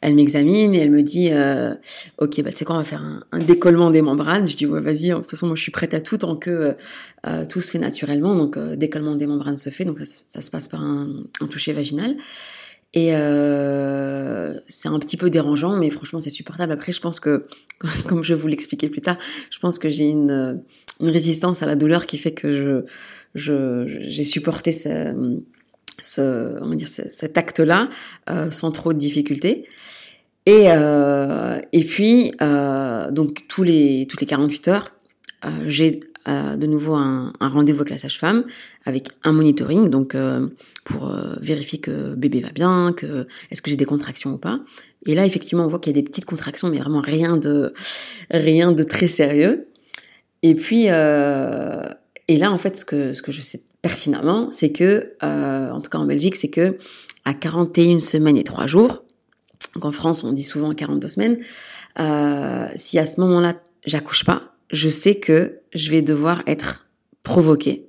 elle 0.00 0.14
m'examine 0.14 0.74
et 0.74 0.78
elle 0.78 0.90
me 0.90 1.02
dit, 1.02 1.30
euh, 1.32 1.74
ok, 2.18 2.42
bah 2.42 2.50
tu 2.50 2.58
sais 2.58 2.64
quoi, 2.64 2.76
on 2.76 2.78
va 2.78 2.84
faire 2.84 3.22
un, 3.32 3.38
décollement 3.40 3.90
des 3.90 4.02
membranes. 4.02 4.48
Je 4.48 4.56
dis 4.56 4.66
ouais, 4.66 4.80
vas-y. 4.80 5.10
De 5.10 5.14
toute 5.16 5.30
façon, 5.30 5.46
moi, 5.46 5.56
je 5.56 5.62
suis 5.62 5.72
prête 5.72 5.94
à 5.94 6.00
tout 6.00 6.18
tant 6.18 6.36
que 6.36 6.74
euh, 7.26 7.46
tout 7.46 7.60
se 7.60 7.70
fait 7.70 7.78
naturellement. 7.78 8.34
Donc, 8.34 8.56
euh, 8.56 8.76
décollement 8.76 9.14
des 9.14 9.26
membranes 9.26 9.58
se 9.58 9.70
fait. 9.70 9.84
Donc, 9.84 9.98
ça, 10.00 10.40
se 10.40 10.50
passe 10.50 10.68
par 10.68 10.82
un, 10.82 11.24
toucher 11.50 11.72
vaginal. 11.72 12.16
Et 12.94 13.14
euh, 13.14 14.54
c'est 14.68 14.88
un 14.88 14.98
petit 14.98 15.16
peu 15.16 15.28
dérangeant, 15.28 15.76
mais 15.76 15.90
franchement, 15.90 16.20
c'est 16.20 16.30
supportable. 16.30 16.72
Après, 16.72 16.92
je 16.92 17.00
pense 17.00 17.20
que, 17.20 17.46
comme 18.06 18.22
je 18.22 18.34
vous 18.34 18.48
l'expliquer 18.48 18.88
plus 18.88 19.02
tard, 19.02 19.18
je 19.50 19.58
pense 19.58 19.78
que 19.78 19.88
j'ai 19.88 20.08
une, 20.08 20.62
une 21.00 21.10
résistance 21.10 21.62
à 21.62 21.66
la 21.66 21.76
douleur 21.76 22.06
qui 22.06 22.16
fait 22.16 22.32
que 22.32 22.84
je, 23.34 23.84
j'ai 23.86 24.24
supporté 24.24 24.72
ça 24.72 25.12
ce, 26.02 26.62
on 26.62 26.68
va 26.68 26.76
dire, 26.76 26.88
cet 26.88 27.38
acte-là 27.38 27.88
euh, 28.30 28.50
sans 28.50 28.70
trop 28.70 28.92
de 28.92 28.98
difficultés. 28.98 29.64
Et, 30.46 30.66
euh, 30.68 31.58
et 31.72 31.84
puis, 31.84 32.32
euh, 32.40 33.10
donc, 33.10 33.46
tous 33.48 33.62
les, 33.62 34.06
toutes 34.08 34.20
les 34.20 34.26
48 34.26 34.68
heures, 34.68 34.92
j'ai 35.66 36.00
de 36.26 36.66
nouveau 36.66 36.96
un, 36.96 37.32
rendez-vous 37.38 37.82
avec 37.82 37.90
la 37.90 37.98
sage-femme, 37.98 38.44
avec 38.84 39.10
un 39.22 39.30
monitoring, 39.30 39.90
donc 39.90 40.16
pour 40.82 41.14
vérifier 41.40 41.78
que 41.78 42.16
bébé 42.16 42.40
va 42.40 42.50
bien, 42.50 42.92
que 42.96 43.28
est-ce 43.52 43.62
que 43.62 43.70
j'ai 43.70 43.76
des 43.76 43.84
contractions 43.84 44.32
ou 44.32 44.38
pas. 44.38 44.58
Et 45.06 45.14
là, 45.14 45.24
effectivement, 45.24 45.64
on 45.64 45.68
voit 45.68 45.78
qu'il 45.78 45.94
y 45.94 45.96
a 45.96 46.02
des 46.02 46.08
petites 46.08 46.24
contractions, 46.24 46.68
mais 46.68 46.78
vraiment 46.78 47.00
rien 47.00 47.36
de, 47.36 47.72
rien 48.28 48.72
de 48.72 48.82
très 48.82 49.06
sérieux. 49.06 49.68
Et 50.42 50.56
puis, 50.56 50.86
et 50.86 52.36
là, 52.38 52.50
en 52.50 52.58
fait, 52.58 52.76
ce 52.76 52.84
que, 52.84 53.12
ce 53.12 53.22
que 53.22 53.30
je 53.30 53.40
sais 53.40 53.62
pertinemment, 53.86 54.48
c'est 54.50 54.72
que, 54.72 55.12
euh, 55.22 55.70
en 55.70 55.80
tout 55.80 55.88
cas 55.88 55.98
en 55.98 56.06
Belgique, 56.06 56.34
c'est 56.34 56.50
que 56.50 56.76
à 57.24 57.34
41 57.34 58.00
semaines 58.00 58.36
et 58.36 58.42
3 58.42 58.66
jours, 58.66 59.04
donc 59.74 59.84
en 59.84 59.92
France 59.92 60.24
on 60.24 60.32
dit 60.32 60.42
souvent 60.42 60.74
42 60.74 61.06
semaines, 61.06 61.38
euh, 62.00 62.66
si 62.74 62.98
à 62.98 63.06
ce 63.06 63.20
moment-là 63.20 63.54
j'accouche 63.84 64.24
pas, 64.24 64.56
je 64.72 64.88
sais 64.88 65.14
que 65.14 65.60
je 65.72 65.92
vais 65.92 66.02
devoir 66.02 66.42
être 66.48 66.88
provoquée. 67.22 67.88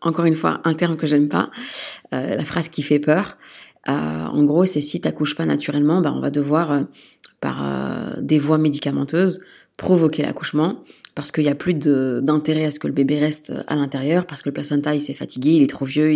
Encore 0.00 0.24
une 0.24 0.34
fois, 0.34 0.60
un 0.64 0.74
terme 0.74 0.96
que 0.96 1.06
j'aime 1.06 1.28
pas, 1.28 1.52
euh, 2.12 2.34
la 2.34 2.44
phrase 2.44 2.68
qui 2.68 2.82
fait 2.82 2.98
peur. 2.98 3.38
En 3.86 4.42
gros, 4.42 4.64
c'est 4.66 4.82
si 4.82 5.00
t'accouches 5.00 5.34
pas 5.34 5.46
naturellement, 5.46 6.02
bah, 6.02 6.12
on 6.14 6.20
va 6.20 6.30
devoir, 6.30 6.82
par 7.40 7.64
des 8.20 8.38
voies 8.38 8.58
médicamenteuses, 8.58 9.40
provoquer 9.78 10.22
l'accouchement 10.22 10.82
parce 11.14 11.32
qu'il 11.32 11.42
n'y 11.42 11.50
a 11.50 11.56
plus 11.56 11.74
d'intérêt 11.74 12.66
à 12.66 12.70
ce 12.70 12.78
que 12.78 12.86
le 12.86 12.92
bébé 12.92 13.18
reste 13.18 13.52
à 13.66 13.74
l'intérieur, 13.74 14.24
parce 14.24 14.40
que 14.40 14.50
le 14.50 14.52
placenta 14.52 14.94
il 14.94 15.00
s'est 15.00 15.14
fatigué, 15.14 15.50
il 15.50 15.64
est 15.64 15.68
trop 15.68 15.84
vieux, 15.84 16.12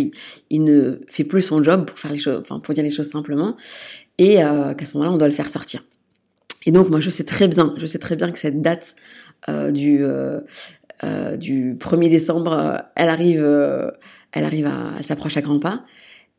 il, 0.49 0.63
ne 0.63 1.01
fait 1.09 1.25
plus 1.25 1.41
son 1.41 1.61
job 1.61 1.85
pour 1.85 1.99
faire 1.99 2.13
les 2.13 2.17
choses, 2.17 2.39
enfin 2.39 2.61
pour 2.61 2.73
dire 2.73 2.85
les 2.85 2.89
choses 2.89 3.09
simplement, 3.09 3.57
et 4.17 4.41
euh, 4.41 4.73
qu'à 4.73 4.85
ce 4.85 4.93
moment-là 4.93 5.13
on 5.13 5.17
doit 5.17 5.27
le 5.27 5.33
faire 5.33 5.49
sortir. 5.49 5.83
Et 6.65 6.71
donc 6.71 6.89
moi 6.89 7.01
je 7.01 7.09
sais 7.09 7.25
très 7.25 7.49
bien, 7.49 7.73
je 7.75 7.85
sais 7.85 7.99
très 7.99 8.15
bien 8.15 8.31
que 8.31 8.39
cette 8.39 8.61
date 8.61 8.95
euh, 9.49 9.71
du 9.71 10.05
euh, 10.05 10.39
du 11.35 11.75
1er 11.75 12.09
décembre, 12.09 12.81
elle 12.95 13.09
arrive, 13.09 13.43
elle 14.31 14.45
arrive 14.45 14.67
à, 14.67 14.93
elle 14.97 15.03
s'approche 15.03 15.35
à 15.35 15.41
grands 15.41 15.59
pas. 15.59 15.83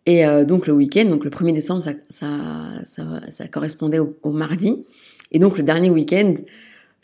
Et 0.07 0.25
donc 0.47 0.66
le 0.66 0.73
week-end, 0.73 1.04
donc 1.04 1.25
le 1.25 1.31
1er 1.31 1.52
décembre, 1.52 1.83
ça, 1.83 1.93
ça, 2.09 3.49
correspondait 3.49 3.99
au, 3.99 4.33
mardi. 4.33 4.87
Et 5.33 5.38
donc 5.38 5.59
le 5.59 5.64
dernier 5.64 5.90
week-end, 5.90 6.35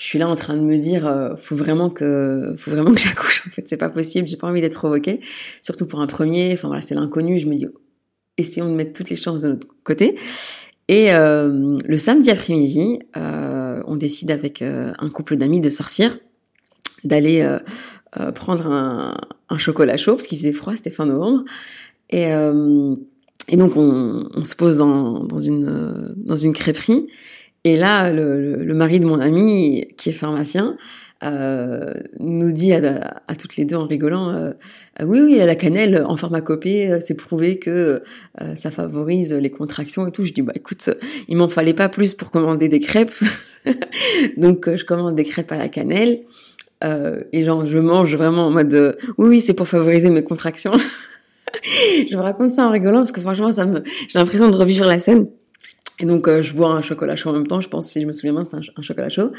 je 0.01 0.07
suis 0.07 0.19
là 0.19 0.29
en 0.29 0.35
train 0.35 0.57
de 0.57 0.63
me 0.63 0.79
dire 0.79 1.07
euh, 1.07 1.37
faut 1.37 1.55
vraiment 1.55 1.91
que 1.91 2.55
faut 2.57 2.73
vraiment 2.73 2.93
que 2.93 3.01
j'accouche 3.07 3.45
en 3.47 3.51
fait 3.51 3.69
c'est 3.69 3.77
pas 3.77 3.91
possible 3.91 4.27
j'ai 4.27 4.37
pas 4.37 4.49
envie 4.49 4.61
d'être 4.61 4.75
provoquée 4.75 5.21
surtout 5.61 5.87
pour 5.87 6.01
un 6.01 6.07
premier 6.09 6.53
enfin 6.55 6.69
voilà 6.69 6.83
c'est 6.83 6.95
l'inconnu 6.95 7.39
je 7.39 7.47
me 7.47 7.55
dis 7.55 7.67
essayons 8.41 8.69
de 8.69 8.75
mettre 8.75 8.93
toutes 8.93 9.11
les 9.11 9.17
chances 9.17 9.43
de 9.43 9.51
notre 9.51 9.67
côté. 9.85 10.17
Et 10.89 11.13
euh, 11.13 11.77
le 11.85 11.97
samedi 11.97 12.31
après-midi, 12.31 12.99
euh, 13.17 13.83
on 13.87 13.97
décide 13.97 14.33
avec 14.33 14.61
euh, 14.61 14.93
un 14.99 15.09
couple 15.09 15.37
d'amis 15.37 15.61
de 15.61 15.71
sortir, 15.71 16.19
d'aller 17.05 17.47
prendre 18.35 18.67
un, 18.67 19.59
chocolat 19.59 19.97
chaud, 19.97 20.17
parce 20.17 20.27
qu'il 20.27 20.39
faisait 20.39 20.53
froid, 20.53 20.75
c'était 20.75 20.91
fin 20.91 21.07
novembre. 21.07 21.45
Et, 22.11 22.29
donc 23.57 23.77
on, 23.77 24.45
se 24.45 24.55
pose 24.55 24.79
dans, 24.79 25.27
une, 25.39 26.15
dans 26.17 26.37
une 26.37 26.53
crêperie. 26.53 27.07
Et 27.65 27.77
là, 27.77 28.11
le, 28.11 28.73
mari 28.75 29.01
de 29.01 29.07
mon 29.07 29.21
ami, 29.21 29.87
qui 29.99 30.09
est 30.09 30.13
pharmacien, 30.13 30.77
euh, 31.23 31.93
nous 32.19 32.51
dit 32.51 32.73
à, 32.73 33.35
toutes 33.39 33.57
les 33.57 33.67
deux 33.67 33.77
en 33.77 33.87
rigolant 33.87 34.31
euh, 34.31 34.53
oui 35.03 35.21
oui 35.21 35.37
la 35.37 35.55
cannelle 35.55 36.03
en 36.07 36.17
pharmacopée 36.17 36.91
euh, 36.91 36.99
c'est 36.99 37.15
prouvé 37.15 37.59
que 37.59 38.03
ça 38.55 38.71
favorise 38.71 39.35
les 39.35 39.51
contractions 39.51 40.07
et 40.07 40.13
tout. 40.13 40.25
Je 40.25 40.33
dis 40.33 40.41
bah 40.41 40.55
écoute 40.55 40.89
il 41.29 41.37
m'en 41.37 41.49
fallait 41.51 41.75
pas 41.75 41.91
plus 41.91 42.15
pour 42.15 42.31
commander 42.31 42.69
des 42.69 42.81
crêpes. 42.81 43.13
Donc 44.39 44.75
je 44.75 44.83
commande 44.83 45.15
des 45.15 45.25
crêpes 45.25 45.53
à 45.53 45.59
la 45.59 45.69
cannelle 45.69 46.23
et 46.83 47.43
genre 47.43 47.67
je 47.67 47.77
mange 47.77 48.17
vraiment 48.17 48.47
en 48.47 48.51
mode 48.51 48.97
oui 49.19 49.29
oui 49.29 49.41
c'est 49.41 49.53
pour 49.53 49.69
favoriser 49.69 50.09
mes 50.09 50.25
contractions. 50.25 50.73
Je 52.09 52.17
vous 52.17 52.23
raconte 52.23 52.53
ça 52.53 52.65
en 52.65 52.71
rigolant 52.71 52.99
parce 52.99 53.11
que 53.11 53.21
franchement 53.21 53.51
ça 53.51 53.67
me 53.67 53.83
j'ai 54.09 54.19
l'impression 54.21 54.49
de 54.51 54.57
revivre 54.57 54.87
la 54.87 55.01
scène 55.01 55.27
et 56.01 56.07
donc, 56.07 56.29
euh, 56.29 56.43
je 56.43 56.55
bois 56.55 56.71
un 56.71 56.81
chocolat 56.81 57.15
chaud 57.15 57.29
en 57.29 57.35
même 57.35 57.47
temps, 57.47 57.61
je 57.61 57.69
pense, 57.69 57.89
si 57.89 58.01
je 58.01 58.07
me 58.07 58.13
souviens 58.13 58.33
bien, 58.33 58.43
c'est 58.45 58.57
un, 58.57 58.83
chocolat 58.83 59.11
chaud. 59.11 59.33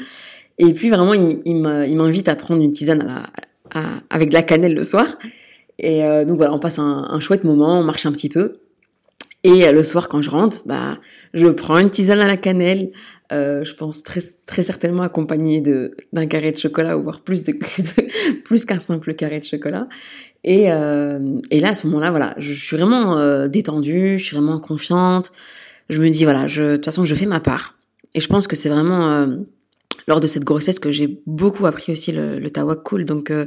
Et 0.58 0.72
puis, 0.72 0.90
vraiment, 0.90 1.12
il, 1.12 1.56
m'invite 1.96 2.28
à 2.28 2.36
prendre 2.36 2.62
une 2.62 2.72
tisane 2.72 3.02
à 3.02 3.26
la, 3.74 4.00
avec 4.10 4.28
de 4.28 4.34
la 4.34 4.44
cannelle 4.44 4.74
le 4.74 4.84
soir. 4.84 5.18
Et 5.78 6.04
euh, 6.04 6.24
donc, 6.24 6.36
voilà, 6.36 6.52
on 6.54 6.60
passe 6.60 6.78
un, 6.78 7.18
chouette 7.18 7.42
moment, 7.42 7.80
on 7.80 7.82
marche 7.82 8.06
un 8.06 8.12
petit 8.12 8.28
peu. 8.28 8.54
Et 9.42 9.66
euh, 9.66 9.72
le 9.72 9.82
soir, 9.82 10.08
quand 10.08 10.22
je 10.22 10.30
rentre, 10.30 10.62
bah, 10.66 11.00
je 11.34 11.48
prends 11.48 11.78
une 11.78 11.90
tisane 11.90 12.20
à 12.20 12.28
la 12.28 12.36
cannelle, 12.36 12.92
je 13.32 13.74
pense 13.74 14.02
très, 14.02 14.20
très 14.44 14.62
certainement 14.62 15.02
accompagnée 15.02 15.62
d'un 16.12 16.26
carré 16.26 16.52
de 16.52 16.58
chocolat, 16.58 16.98
ou 16.98 17.02
voire 17.02 17.22
plus, 17.22 17.42
de, 17.42 17.54
plus 18.44 18.66
qu'un 18.66 18.78
simple 18.78 19.14
carré 19.14 19.40
de 19.40 19.46
chocolat. 19.46 19.88
Et, 20.44 20.64
et 20.64 21.60
là, 21.60 21.68
à 21.70 21.74
ce 21.74 21.86
moment-là, 21.86 22.10
voilà, 22.10 22.34
je 22.36 22.52
suis 22.52 22.76
vraiment 22.76 23.48
détendue, 23.48 24.18
je 24.18 24.24
suis 24.24 24.36
vraiment 24.36 24.60
confiante 24.60 25.32
je 25.92 26.00
me 26.00 26.08
dis 26.08 26.24
voilà, 26.24 26.46
de 26.46 26.76
toute 26.76 26.84
façon, 26.84 27.04
je 27.04 27.14
fais 27.14 27.26
ma 27.26 27.40
part. 27.40 27.76
Et 28.14 28.20
je 28.20 28.28
pense 28.28 28.46
que 28.46 28.56
c'est 28.56 28.68
vraiment 28.68 29.10
euh, 29.10 29.36
lors 30.08 30.20
de 30.20 30.26
cette 30.26 30.44
grossesse 30.44 30.78
que 30.78 30.90
j'ai 30.90 31.20
beaucoup 31.26 31.66
appris 31.66 31.92
aussi 31.92 32.12
le, 32.12 32.38
le 32.38 32.50
tawakkul, 32.50 33.04
donc 33.04 33.30
euh, 33.30 33.46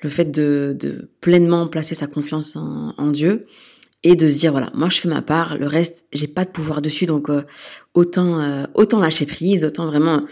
le 0.00 0.08
fait 0.08 0.30
de, 0.30 1.08
pleinement 1.20 1.66
placer 1.68 1.94
sa 1.94 2.06
confiance 2.06 2.56
en, 2.56 3.10
Dieu 3.10 3.46
et 4.02 4.16
de 4.16 4.28
se 4.28 4.36
dire 4.36 4.50
voilà, 4.50 4.70
moi 4.74 4.90
je 4.90 5.00
fais 5.00 5.08
ma 5.08 5.22
part, 5.22 5.56
le 5.56 5.66
reste 5.66 6.06
j'ai 6.12 6.26
pas 6.26 6.44
de 6.44 6.50
pouvoir 6.50 6.82
dessus, 6.82 7.06
donc 7.06 7.30
euh, 7.30 7.42
autant 7.94 8.66
autant 8.74 9.00
lâcher 9.00 9.24
prise, 9.24 9.64
autant 9.64 9.86
vraiment 9.86 10.24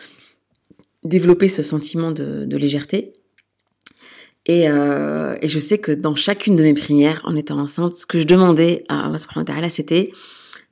développer 1.04 1.48
ce 1.48 1.62
sentiment 1.62 2.10
de, 2.10 2.56
légèreté. 2.56 3.14
Et, 4.44 4.66
je 4.66 5.58
sais 5.58 5.78
que 5.78 5.92
dans 5.92 6.14
chacune 6.16 6.56
de 6.56 6.62
mes 6.62 6.74
prières, 6.74 7.22
en 7.24 7.34
étant 7.34 7.58
enceinte, 7.58 7.96
ce 7.96 8.04
que 8.04 8.20
je 8.20 8.26
demandais 8.26 8.84
à 8.88 9.10
Allah 9.10 9.70
c'était 9.70 10.12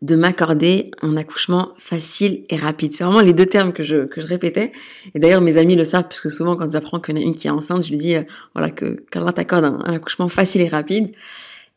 de 0.03 0.17
m'accorder 0.17 0.91
un 1.03 1.17
accouchement 1.17 1.73
facile 1.77 2.45
et 2.49 2.57
rapide. 2.57 2.95
C'est 2.95 3.05
vraiment 3.05 3.21
les 3.21 3.35
deux 3.35 3.45
termes 3.45 3.73
que 3.73 3.83
je, 3.83 4.07
que 4.07 4.21
je 4.21 4.27
répétais. 4.27 4.71
Et 5.15 5.21
d'ailleurs, 5.21 5.43
mes 5.43 5.59
amis 5.59 5.77
le 5.77 5.85
savent, 5.85 6.05
parce 6.05 6.21
que 6.21 6.31
souvent, 6.31 6.57
quand 6.57 6.71
j'apprends 6.73 7.01
qu'il 7.01 7.17
y 7.17 7.19
en 7.19 7.23
a 7.23 7.25
une 7.25 7.35
qui 7.35 7.49
est 7.49 7.51
enceinte, 7.51 7.85
je 7.85 7.91
lui 7.91 7.99
dis, 7.99 8.15
euh, 8.17 8.23
voilà, 8.55 8.71
que 8.71 9.05
qu'Allah 9.11 9.33
t'accorde 9.33 9.65
un, 9.65 9.79
accouchement 9.81 10.29
facile 10.29 10.63
et 10.63 10.69
rapide. 10.69 11.13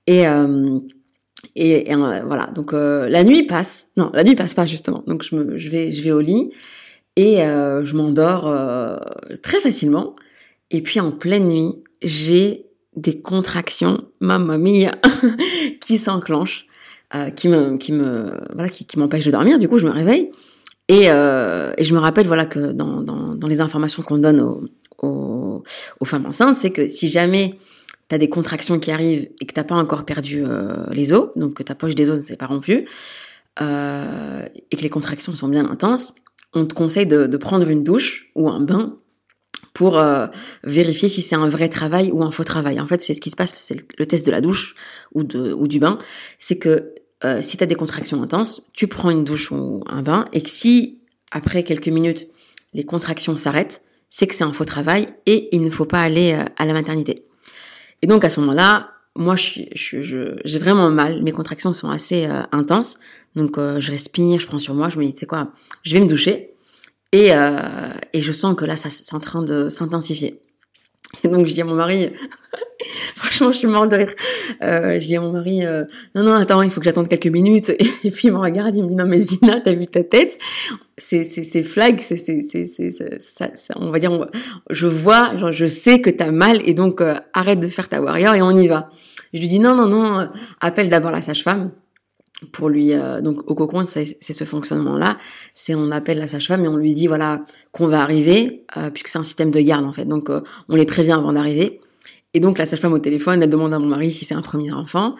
Et, 0.07 0.25
euh, 0.27 0.79
et, 1.55 1.93
euh, 1.93 2.21
voilà. 2.25 2.47
Donc, 2.55 2.71
la 2.71 3.23
nuit 3.25 3.43
passe. 3.43 3.89
Non, 3.97 4.09
la 4.13 4.23
nuit 4.23 4.35
passe 4.35 4.53
pas, 4.53 4.65
justement. 4.65 5.03
Donc, 5.05 5.23
je 5.23 5.35
me, 5.35 5.57
je 5.57 5.69
vais, 5.69 5.91
je 5.91 6.01
vais 6.01 6.11
au 6.11 6.21
lit 6.21 6.51
et 7.17 7.39
je 7.39 7.95
m'endors 7.95 8.43
très 9.41 9.59
facilement. 9.59 10.13
Et 10.71 10.81
puis, 10.81 11.01
en 11.01 11.11
pleine 11.11 11.49
nuit, 11.49 11.83
j'ai 12.01 12.67
des 12.95 13.19
contractions, 13.21 14.05
mamma 14.21 14.57
mia, 14.57 14.95
qui 15.81 15.97
s'enclenchent. 15.97 16.67
Euh, 17.15 17.29
qui 17.29 17.47
me, 17.47 17.77
qui 17.77 17.91
me, 17.91 18.31
voilà, 18.53 18.69
qui, 18.69 18.97
m'empêche 18.97 19.25
de 19.25 19.29
dormir. 19.29 19.59
Du 19.59 19.69
coup, 19.69 19.77
je 19.77 19.85
me 19.85 19.91
réveille 19.91 20.31
et, 20.87 21.11
euh, 21.11 21.71
et 21.77 21.83
je 21.83 21.93
me 21.93 21.99
rappelle, 21.99 22.25
voilà, 22.25 22.47
que 22.47 22.71
dans, 22.71 23.01
dans, 23.01 23.35
dans 23.35 23.47
les 23.47 23.61
informations 23.61 24.01
qu'on 24.01 24.17
donne 24.17 24.39
aux, 24.39 25.63
aux, 25.99 26.05
femmes 26.05 26.25
enceintes, 26.25 26.57
c'est 26.57 26.71
que 26.71 26.87
si 26.87 27.09
jamais 27.09 27.59
tu 28.09 28.15
as 28.15 28.17
des 28.17 28.29
contractions 28.29 28.79
qui 28.79 28.89
arrivent 28.89 29.29
et 29.39 29.45
que 29.45 29.53
t'as 29.53 29.63
pas 29.63 29.75
encore 29.75 30.05
perdu 30.05 30.43
euh, 30.43 30.87
les 30.89 31.13
os, 31.13 31.29
donc 31.35 31.53
que 31.53 31.61
ta 31.61 31.75
poche 31.75 31.93
des 31.93 32.09
os 32.09 32.17
ne 32.17 32.23
s'est 32.23 32.35
pas 32.35 32.47
rompue, 32.47 32.85
et 33.61 34.75
que 34.75 34.81
les 34.81 34.89
contractions 34.89 35.35
sont 35.35 35.49
bien 35.49 35.69
intenses, 35.69 36.15
on 36.53 36.65
te 36.65 36.73
conseille 36.73 37.05
de, 37.05 37.27
de 37.27 37.37
prendre 37.37 37.69
une 37.69 37.83
douche 37.83 38.31
ou 38.33 38.49
un 38.49 38.61
bain 38.61 38.97
pour 39.75 40.03
vérifier 40.63 41.09
si 41.09 41.21
c'est 41.21 41.35
un 41.35 41.47
vrai 41.47 41.69
travail 41.69 42.09
ou 42.11 42.23
un 42.23 42.31
faux 42.31 42.43
travail. 42.43 42.79
En 42.79 42.87
fait, 42.87 43.03
c'est 43.03 43.13
ce 43.13 43.21
qui 43.21 43.29
se 43.29 43.35
passe, 43.35 43.53
c'est 43.55 43.77
le 43.99 44.05
test 44.07 44.25
de 44.25 44.31
la 44.31 44.41
douche 44.41 44.73
ou, 45.13 45.23
de, 45.23 45.53
ou 45.53 45.67
du 45.67 45.77
bain, 45.77 45.99
c'est 46.39 46.57
que 46.57 46.95
euh, 47.25 47.41
si 47.41 47.57
tu 47.57 47.63
as 47.63 47.67
des 47.67 47.75
contractions 47.75 48.21
intenses, 48.21 48.67
tu 48.73 48.87
prends 48.87 49.09
une 49.09 49.23
douche 49.23 49.51
ou 49.51 49.83
un 49.87 50.01
bain, 50.01 50.25
et 50.33 50.41
que 50.41 50.49
si, 50.49 50.99
après 51.31 51.63
quelques 51.63 51.87
minutes, 51.87 52.27
les 52.73 52.83
contractions 52.83 53.37
s'arrêtent, 53.37 53.81
c'est 54.09 54.27
que 54.27 54.35
c'est 54.35 54.43
un 54.43 54.53
faux 54.53 54.65
travail 54.65 55.07
et 55.25 55.55
il 55.55 55.61
ne 55.61 55.69
faut 55.69 55.85
pas 55.85 55.99
aller 55.99 56.33
euh, 56.33 56.43
à 56.57 56.65
la 56.65 56.73
maternité. 56.73 57.23
Et 58.01 58.07
donc 58.07 58.23
à 58.23 58.29
ce 58.29 58.39
moment-là, 58.41 58.89
moi, 59.15 59.35
j'ai 59.35 60.59
vraiment 60.59 60.89
mal. 60.89 61.21
Mes 61.21 61.31
contractions 61.31 61.71
sont 61.71 61.89
assez 61.89 62.25
euh, 62.25 62.41
intenses. 62.51 62.97
Donc, 63.35 63.57
je 63.57 63.91
respire, 63.91 64.39
je 64.39 64.47
prends 64.47 64.57
sur 64.57 64.73
moi, 64.73 64.89
je 64.89 64.97
me 64.97 65.05
dis, 65.05 65.13
tu 65.13 65.19
sais 65.19 65.25
quoi, 65.27 65.51
je 65.83 65.93
vais 65.93 65.99
me 65.99 66.07
doucher. 66.07 66.55
Et, 67.11 67.29
et 68.13 68.21
je 68.21 68.31
sens 68.31 68.55
que 68.55 68.65
là, 68.65 68.75
ça 68.75 68.89
c'est 68.89 69.13
en 69.13 69.19
train 69.19 69.43
de 69.43 69.69
s'intensifier. 69.69 70.41
Donc, 71.23 71.47
je 71.47 71.53
dis 71.53 71.61
à 71.61 71.65
mon 71.65 71.75
mari, 71.75 72.11
Franchement, 73.15 73.51
je 73.51 73.57
suis 73.59 73.67
morte 73.67 73.89
de 73.89 73.97
rire. 73.97 74.13
Euh, 74.61 74.99
je 74.99 75.05
dis 75.05 75.15
à 75.15 75.21
mon 75.21 75.31
mari, 75.31 75.65
euh, 75.65 75.85
non, 76.15 76.23
non, 76.23 76.33
attends, 76.33 76.61
il 76.61 76.69
faut 76.69 76.79
que 76.79 76.85
j'attende 76.85 77.07
quelques 77.07 77.27
minutes. 77.27 77.69
Et 78.03 78.11
puis 78.11 78.27
il 78.27 78.33
me 78.33 78.37
regarde, 78.37 78.75
il 78.75 78.83
me 78.83 78.89
dit, 78.89 78.95
non, 78.95 79.05
mais 79.05 79.19
Zina, 79.19 79.59
t'as 79.59 79.73
vu 79.73 79.85
ta 79.85 80.03
tête? 80.03 80.37
C'est 80.97 81.23
c'est 81.23 81.63
flag, 81.63 81.99
c'est 81.99 82.17
c'est 82.17 82.41
ça, 83.19 83.49
on 83.77 83.89
va 83.89 83.97
dire, 83.97 84.27
je 84.69 84.85
vois, 84.85 85.35
genre, 85.37 85.51
je 85.51 85.65
sais 85.65 85.99
que 86.01 86.11
t'as 86.11 86.31
mal 86.31 86.61
et 86.69 86.75
donc 86.75 87.01
euh, 87.01 87.15
arrête 87.33 87.59
de 87.59 87.67
faire 87.67 87.89
ta 87.89 87.99
warrior 87.99 88.35
et 88.35 88.43
on 88.43 88.51
y 88.51 88.67
va. 88.67 88.91
Je 89.33 89.39
lui 89.39 89.47
dis, 89.47 89.59
non, 89.59 89.75
non, 89.75 89.87
non, 89.87 90.19
euh, 90.19 90.25
appelle 90.61 90.89
d'abord 90.89 91.11
la 91.11 91.23
sage-femme 91.23 91.71
pour 92.51 92.69
lui 92.69 92.93
euh, 92.93 93.21
donc 93.21 93.49
au 93.49 93.55
cocon 93.55 93.85
c'est 93.85 94.17
ce 94.21 94.43
fonctionnement 94.43 94.97
là 94.97 95.17
c'est 95.53 95.75
on 95.75 95.91
appelle 95.91 96.19
la 96.19 96.27
sage-femme 96.27 96.63
et 96.65 96.67
on 96.67 96.77
lui 96.77 96.93
dit 96.93 97.07
voilà 97.07 97.41
qu'on 97.71 97.87
va 97.87 98.01
arriver 98.01 98.65
euh, 98.77 98.89
puisque 98.89 99.09
c'est 99.09 99.19
un 99.19 99.23
système 99.23 99.51
de 99.51 99.59
garde 99.61 99.85
en 99.85 99.93
fait 99.93 100.05
donc 100.05 100.29
on 100.69 100.75
les 100.75 100.85
prévient 100.85 101.13
avant 101.13 101.33
d'arriver 101.33 101.79
et 102.33 102.39
donc 102.39 102.57
la 102.57 102.65
sage-femme 102.65 102.93
au 102.93 102.99
téléphone, 102.99 103.43
elle 103.43 103.49
demande 103.49 103.73
à 103.73 103.79
mon 103.79 103.85
mari 103.85 104.11
si 104.11 104.25
c'est 104.25 104.33
un 104.33 104.41
premier 104.41 104.71
enfant. 104.71 105.15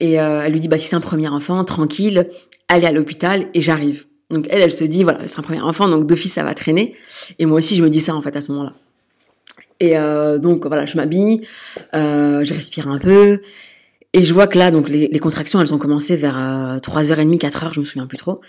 Et 0.00 0.20
euh, 0.20 0.42
elle 0.44 0.52
lui 0.52 0.60
dit, 0.60 0.68
bah 0.68 0.78
si 0.78 0.88
c'est 0.88 0.96
un 0.96 1.00
premier 1.00 1.28
enfant, 1.28 1.62
tranquille, 1.64 2.28
allez 2.68 2.86
à 2.86 2.92
l'hôpital 2.92 3.48
et 3.52 3.60
j'arrive. 3.60 4.06
Donc 4.30 4.46
elle, 4.50 4.62
elle 4.62 4.72
se 4.72 4.84
dit, 4.84 5.02
voilà, 5.02 5.26
c'est 5.26 5.38
un 5.38 5.42
premier 5.42 5.60
enfant, 5.60 5.88
donc 5.88 6.06
d'office 6.06 6.32
ça 6.32 6.44
va 6.44 6.54
traîner. 6.54 6.94
Et 7.38 7.46
moi 7.46 7.58
aussi, 7.58 7.76
je 7.76 7.82
me 7.82 7.90
dis 7.90 8.00
ça 8.00 8.14
en 8.14 8.22
fait 8.22 8.34
à 8.36 8.42
ce 8.42 8.52
moment-là. 8.52 8.74
Et 9.80 9.98
euh, 9.98 10.38
donc 10.38 10.66
voilà, 10.66 10.86
je 10.86 10.96
m'habille, 10.96 11.46
euh, 11.94 12.44
je 12.44 12.54
respire 12.54 12.88
un 12.88 12.98
peu. 12.98 13.40
Et 14.18 14.24
je 14.24 14.34
vois 14.34 14.48
que 14.48 14.58
là, 14.58 14.72
donc 14.72 14.88
les, 14.88 15.18
contractions, 15.20 15.60
elles 15.60 15.72
ont 15.72 15.78
commencé 15.78 16.16
vers 16.16 16.34
3h30, 16.82 17.38
4h, 17.38 17.72
je 17.72 17.78
me 17.78 17.84
souviens 17.84 18.08
plus 18.08 18.18
trop. 18.18 18.40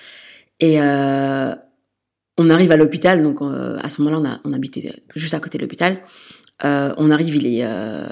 Et 0.59 0.79
on 0.79 2.49
arrive 2.49 2.71
à 2.71 2.77
l'hôpital, 2.77 3.21
donc 3.21 3.39
à 3.43 3.87
ce 3.87 4.01
moment-là, 4.01 4.39
on, 4.45 4.51
habitait 4.53 4.91
juste 5.15 5.35
à 5.35 5.39
côté 5.39 5.59
de 5.59 5.63
l'hôpital. 5.63 5.99
Euh, 6.65 6.93
on 6.97 7.11
arrive, 7.11 7.35
il 7.35 7.47
est, 7.47 7.63
euh, 7.63 8.07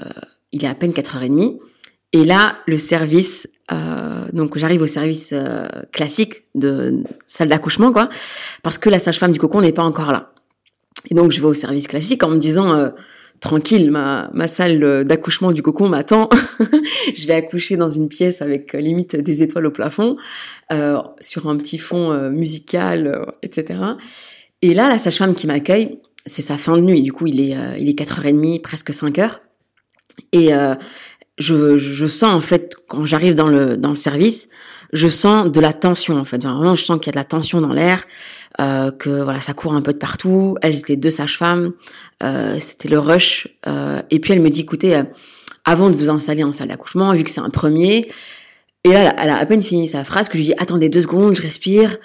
il 0.52 0.64
est 0.64 0.68
à 0.68 0.74
peine 0.74 0.92
4h30. 0.92 1.58
Et 2.12 2.24
là, 2.24 2.58
le 2.66 2.78
service, 2.78 3.48
euh, 3.72 4.26
donc 4.32 4.56
j'arrive 4.56 4.82
au 4.82 4.86
service 4.86 5.34
classique 5.92 6.44
de 6.54 7.02
salle 7.26 7.48
d'accouchement, 7.48 7.92
quoi, 7.92 8.08
parce 8.62 8.78
que 8.78 8.88
la 8.88 8.98
sage-femme 8.98 9.32
du 9.32 9.38
cocon 9.38 9.60
n'est 9.60 9.72
pas 9.72 9.82
encore 9.82 10.12
là. 10.12 10.32
Et 11.10 11.14
donc 11.14 11.32
je 11.32 11.40
vais 11.40 11.46
au 11.46 11.54
service 11.54 11.86
classique 11.86 12.22
en 12.22 12.28
me 12.28 12.38
disant, 12.38 12.92
tranquille, 13.40 13.90
ma, 13.90 14.30
ma 14.32 14.48
salle 14.48 15.04
d'accouchement 15.04 15.52
du 15.52 15.62
cocon 15.62 15.88
m'attend. 15.88 16.28
je 17.16 17.26
vais 17.26 17.34
accoucher 17.34 17.76
dans 17.76 17.90
une 17.90 18.08
pièce 18.08 18.42
avec 18.42 18.72
limite 18.72 19.16
des 19.16 19.42
étoiles 19.42 19.66
au 19.66 19.70
plafond, 19.70 20.16
euh, 20.72 20.98
sur 21.20 21.48
un 21.48 21.56
petit 21.56 21.78
fond 21.78 22.30
musical, 22.30 23.26
etc. 23.42 23.78
Et 24.62 24.74
là, 24.74 24.88
la 24.88 24.98
sage-femme 24.98 25.34
qui 25.34 25.46
m'accueille, 25.46 25.98
c'est 26.26 26.42
sa 26.42 26.58
fin 26.58 26.76
de 26.76 26.82
nuit. 26.82 27.02
Du 27.02 27.12
coup, 27.12 27.26
il 27.26 27.40
est, 27.40 27.56
euh, 27.56 27.76
il 27.78 27.88
est 27.88 27.98
4h30, 27.98 28.60
presque 28.60 28.90
5h. 28.90 29.38
Et 30.32 30.52
euh, 30.52 30.74
je, 31.38 31.76
je 31.76 32.06
sens, 32.06 32.32
en 32.32 32.40
fait, 32.40 32.76
quand 32.88 33.04
j'arrive 33.04 33.34
dans 33.34 33.48
le, 33.48 33.76
dans 33.76 33.90
le 33.90 33.96
service, 33.96 34.48
je 34.92 35.08
sens 35.08 35.50
de 35.50 35.60
la 35.60 35.72
tension, 35.72 36.18
en 36.18 36.24
fait. 36.24 36.42
Vraiment, 36.42 36.74
je 36.74 36.84
sens 36.84 36.98
qu'il 36.98 37.06
y 37.06 37.10
a 37.10 37.12
de 37.12 37.18
la 37.18 37.24
tension 37.24 37.60
dans 37.60 37.72
l'air, 37.72 38.04
euh, 38.60 38.90
que 38.90 39.10
voilà, 39.10 39.40
ça 39.40 39.54
court 39.54 39.74
un 39.74 39.82
peu 39.82 39.92
de 39.92 39.98
partout. 39.98 40.56
Elles 40.62 40.78
étaient 40.78 40.96
deux 40.96 41.10
sages-femmes, 41.10 41.72
euh, 42.22 42.56
c'était 42.60 42.88
le 42.88 42.98
rush. 42.98 43.48
Euh, 43.66 44.00
et 44.10 44.18
puis, 44.18 44.32
elle 44.32 44.40
me 44.40 44.50
dit, 44.50 44.62
écoutez, 44.62 45.00
avant 45.64 45.90
de 45.90 45.96
vous 45.96 46.10
installer 46.10 46.44
en 46.44 46.52
salle 46.52 46.68
d'accouchement, 46.68 47.12
vu 47.12 47.24
que 47.24 47.30
c'est 47.30 47.40
un 47.40 47.50
premier, 47.50 48.08
Et 48.84 48.92
là, 48.92 49.14
elle 49.18 49.30
a 49.30 49.36
à 49.36 49.44
peine 49.44 49.60
fini 49.60 49.88
sa 49.88 50.04
phrase 50.04 50.28
que 50.28 50.38
je 50.38 50.42
lui 50.42 50.46
dis 50.46 50.54
attendez 50.58 50.88
deux 50.88 51.02
secondes, 51.02 51.34
je 51.34 51.42
respire. 51.42 51.98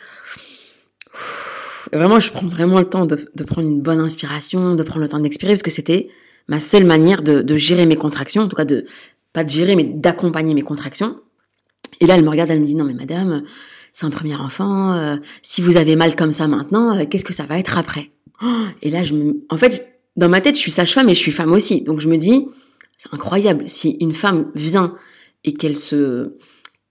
Et 1.91 1.97
vraiment, 1.97 2.19
je 2.19 2.31
prends 2.31 2.47
vraiment 2.47 2.79
le 2.79 2.85
temps 2.85 3.05
de, 3.05 3.17
de, 3.35 3.43
prendre 3.43 3.67
une 3.67 3.81
bonne 3.81 3.99
inspiration, 3.99 4.75
de 4.75 4.83
prendre 4.83 5.01
le 5.01 5.07
temps 5.07 5.19
d'expirer, 5.19 5.53
parce 5.53 5.61
que 5.61 5.71
c'était 5.71 6.09
ma 6.47 6.59
seule 6.59 6.83
manière 6.83 7.21
de, 7.21 7.41
de, 7.41 7.55
gérer 7.55 7.85
mes 7.85 7.95
contractions, 7.95 8.41
en 8.41 8.47
tout 8.47 8.55
cas 8.55 8.65
de 8.65 8.85
pas 9.33 9.43
de 9.43 9.49
gérer, 9.49 9.75
mais 9.75 9.83
d'accompagner 9.83 10.53
mes 10.53 10.61
contractions. 10.61 11.19
Et 11.99 12.05
là, 12.05 12.15
elle 12.15 12.23
me 12.23 12.29
regarde, 12.29 12.49
elle 12.49 12.59
me 12.59 12.65
dit 12.65 12.75
non 12.75 12.85
mais 12.85 12.93
madame, 12.93 13.43
c'est 13.91 14.05
un 14.05 14.09
premier 14.09 14.35
enfant. 14.35 14.93
Euh, 14.93 15.17
si 15.41 15.61
vous 15.61 15.77
avez 15.77 15.95
mal 15.95 16.15
comme 16.15 16.31
ça 16.31 16.47
maintenant, 16.47 16.97
euh, 16.97 17.05
qu'est-ce 17.05 17.25
que 17.25 17.33
ça 17.33 17.45
va 17.45 17.59
être 17.59 17.77
après? 17.77 18.09
Et 18.81 18.89
là, 18.89 19.03
je 19.03 19.13
me, 19.13 19.45
en 19.49 19.57
fait, 19.57 19.99
dans 20.17 20.29
ma 20.29 20.41
tête, 20.41 20.55
je 20.55 20.59
suis 20.59 20.71
sage-femme 20.71 21.09
et 21.09 21.15
je 21.15 21.19
suis 21.19 21.31
femme 21.31 21.53
aussi, 21.53 21.81
donc 21.81 21.99
je 21.99 22.07
me 22.07 22.17
dis 22.17 22.47
c'est 22.97 23.13
incroyable 23.13 23.65
si 23.67 23.97
une 23.99 24.13
femme 24.13 24.51
vient 24.55 24.93
et 25.43 25.53
qu'elle 25.53 25.77
se 25.77 26.37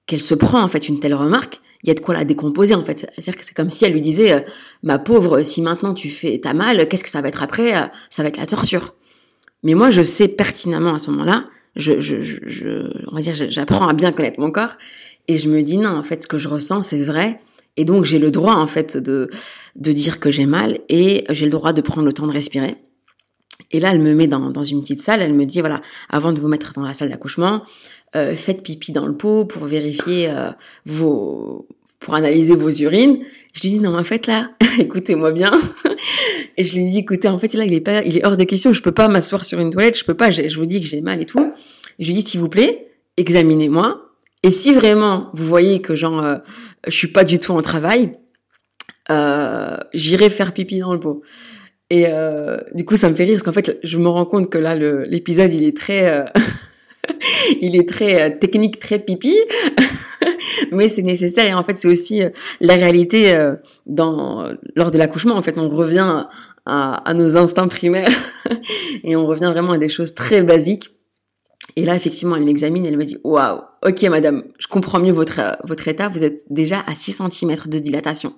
qu'elle 0.07 0.23
se 0.23 0.35
prend 0.35 0.61
en 0.63 0.69
fait 0.69 0.89
une 0.89 0.99
telle 0.99 1.15
remarque, 1.15 1.61
il 1.83 1.89
y 1.89 1.91
a 1.91 1.95
de 1.95 2.01
quoi 2.01 2.15
la 2.15 2.25
décomposer 2.25 2.75
en 2.75 2.83
fait. 2.83 2.99
C'est-à-dire 2.99 3.37
que 3.37 3.45
c'est 3.45 3.55
comme 3.55 3.71
si 3.71 3.85
elle 3.85 3.93
lui 3.93 4.01
disait, 4.01 4.33
euh, 4.33 4.41
ma 4.83 4.99
pauvre, 4.99 5.43
si 5.43 5.63
maintenant 5.63 5.95
tu 5.95 6.09
fais 6.11 6.39
ta 6.39 6.55
mal, 6.55 6.89
qu'est-ce 6.89 7.05
que 7.05 7.11
ça 7.11 7.21
va 7.21 7.29
être 7.29 7.43
après? 7.43 7.73
Ça 8.11 8.23
va 8.23 8.29
être 8.29 8.37
la 8.37 8.47
torture. 8.47 8.95
Mais 9.63 9.75
moi, 9.75 9.91
je 9.91 10.03
sais 10.03 10.29
pertinemment 10.29 10.95
à 10.95 10.99
ce 10.99 11.11
moment-là, 11.11 11.45
je, 11.77 12.01
je, 12.01 12.23
je, 12.23 12.91
on 13.11 13.15
va 13.15 13.23
dire, 13.23 13.35
j'apprends 13.35 13.89
à 13.89 13.93
bien 13.93 14.13
connaître 14.13 14.41
mon 14.41 14.51
corps 14.51 14.77
et 15.29 15.37
je 15.37 15.49
me 15.49 15.63
dis 15.63 15.79
non, 15.79 15.91
en 15.91 16.03
fait, 16.03 16.23
ce 16.23 16.27
que 16.27 16.39
je 16.39 16.49
ressens, 16.49 16.83
c'est 16.83 17.03
vrai. 17.03 17.39
Et 17.77 17.85
donc, 17.85 18.05
j'ai 18.05 18.19
le 18.19 18.31
droit 18.31 18.55
en 18.55 18.67
fait 18.67 18.97
de 18.97 19.31
de 19.77 19.93
dire 19.93 20.21
que 20.21 20.31
j'ai 20.31 20.47
mal 20.47 20.81
et 20.89 21.25
j'ai 21.31 21.47
le 21.47 21.51
droit 21.51 21.73
de 21.73 21.81
prendre 21.81 22.07
le 22.07 22.13
temps 22.13 22.27
de 22.27 22.33
respirer. 22.33 22.77
Et 23.71 23.81
là, 23.81 23.93
elle 23.93 24.01
me 24.01 24.15
met 24.15 24.27
dans, 24.27 24.51
dans 24.51 24.65
une 24.65 24.83
petite 24.83 25.01
salle, 25.01 25.23
elle 25.23 25.35
me 25.35 25.47
dit, 25.47 25.61
voilà, 25.61 25.81
avant 26.11 26.33
de 26.33 26.39
vous 26.39 26.49
mettre 26.49 26.75
dans 26.75 26.83
la 26.83 26.93
salle 26.93 27.09
d'accouchement, 27.09 27.63
euh, 28.17 28.37
faites 28.37 28.63
pipi 28.63 28.93
dans 28.93 29.07
le 29.07 29.17
pot 29.17 29.47
pour 29.47 29.65
vérifier 29.65 30.29
euh, 30.29 30.51
vos, 30.85 31.67
pour 32.03 32.15
analyser 32.15 32.55
vos 32.55 32.71
urines. 32.71 33.25
Je 33.55 33.63
lui 33.63 33.71
dis 33.71 33.79
non, 33.79 33.93
mais 33.93 33.99
en 33.99 34.05
fait 34.05 34.27
là, 34.27 34.51
écoutez-moi 34.79 35.33
bien. 35.33 35.51
et 36.57 36.65
je 36.65 36.75
lui 36.75 36.85
dis 36.85 36.99
écoutez, 36.99 37.29
en 37.29 37.39
fait 37.39 37.55
là, 37.55 37.65
il 37.65 37.73
est 37.73 37.81
pas, 37.81 38.03
il 38.03 38.19
est 38.19 38.27
hors 38.27 38.37
de 38.37 38.45
question. 38.45 38.73
Je 38.73 38.83
peux 38.83 38.93
pas 38.93 39.09
m'asseoir 39.09 39.45
sur 39.45 39.61
une 39.61 39.71
toilette. 39.71 39.99
Je 39.99 40.05
peux 40.05 40.15
pas. 40.15 40.31
Je, 40.31 40.57
vous 40.57 40.67
dis 40.67 40.81
que 40.81 40.87
j'ai 40.87 41.01
mal 41.01 41.23
et 41.23 41.27
tout. 41.27 41.53
je 41.99 42.07
lui 42.07 42.15
dis 42.15 42.23
s'il 42.23 42.41
vous 42.41 42.49
plaît, 42.49 42.89
examinez-moi. 43.17 44.03
Et 44.43 44.51
si 44.51 44.75
vraiment 44.75 45.31
vous 45.35 45.47
voyez 45.47 45.81
que 45.81 45.95
genre 45.95 46.25
euh, 46.25 46.37
je 46.87 46.93
suis 46.93 47.09
pas 47.09 47.25
du 47.25 47.39
tout 47.39 47.53
en 47.53 47.63
travail, 47.63 48.19
euh, 49.11 49.77
j'irai 49.95 50.31
faire 50.31 50.53
pipi 50.53 50.81
dans 50.81 50.93
le 50.93 51.01
pot. 51.01 51.23
Et 51.91 52.07
euh, 52.09 52.57
du 52.75 52.85
coup, 52.87 52.97
ça 52.97 53.11
me 53.11 53.15
fait 53.15 53.25
rire 53.25 53.35
parce 53.35 53.43
qu'en 53.43 53.53
fait, 53.53 53.79
je 53.83 53.99
me 53.99 54.09
rends 54.09 54.25
compte 54.25 54.49
que 54.49 54.57
là, 54.57 54.75
l'épisode, 54.75 55.53
il 55.53 55.63
est 55.63 55.77
très 55.77 56.25
il 57.61 57.77
est 57.77 57.89
très 57.89 58.23
euh, 58.23 58.39
technique, 58.39 58.79
très 58.79 58.99
pipi, 58.99 59.37
mais 60.73 60.89
c'est 60.89 61.03
nécessaire 61.03 61.47
et 61.47 61.55
en 61.55 61.63
fait 61.63 61.79
c'est 61.79 61.89
aussi 61.89 62.23
euh, 62.23 62.31
la 62.61 62.75
réalité 62.75 63.35
euh, 63.35 63.55
dans 63.87 64.49
lors 64.77 64.91
de 64.91 64.99
l'accouchement. 64.99 65.35
En 65.35 65.43
fait, 65.43 65.59
on 65.59 65.69
revient 65.69 66.27
à, 66.65 67.15
nos 67.15 67.37
instincts 67.37 67.69
primaires 67.69 68.13
et 69.05 69.17
on 69.17 69.27
revient 69.27 69.51
vraiment 69.53 69.73
à 69.73 69.79
des 69.79 69.89
choses 69.89 70.15
très 70.15 70.43
basiques. 70.43 70.91
Et 71.75 71.85
là, 71.85 71.97
effectivement, 71.97 72.37
elle 72.37 72.45
m'examine, 72.45 72.85
elle 72.87 72.99
me 72.99 73.05
dit 73.05 73.19
Waouh, 73.25 73.63
ok, 73.85 74.03
madame, 74.05 74.45
je 74.59 74.69
comprends 74.69 75.01
mieux 75.01 75.13
votre, 75.13 75.57
votre 75.65 75.89
état, 75.89 76.09
vous 76.09 76.23
êtes 76.23 76.45
déjà 76.51 76.85
à 76.87 76.95
6 76.95 77.23
cm 77.31 77.57
de 77.67 77.79
dilatation. 77.79 78.35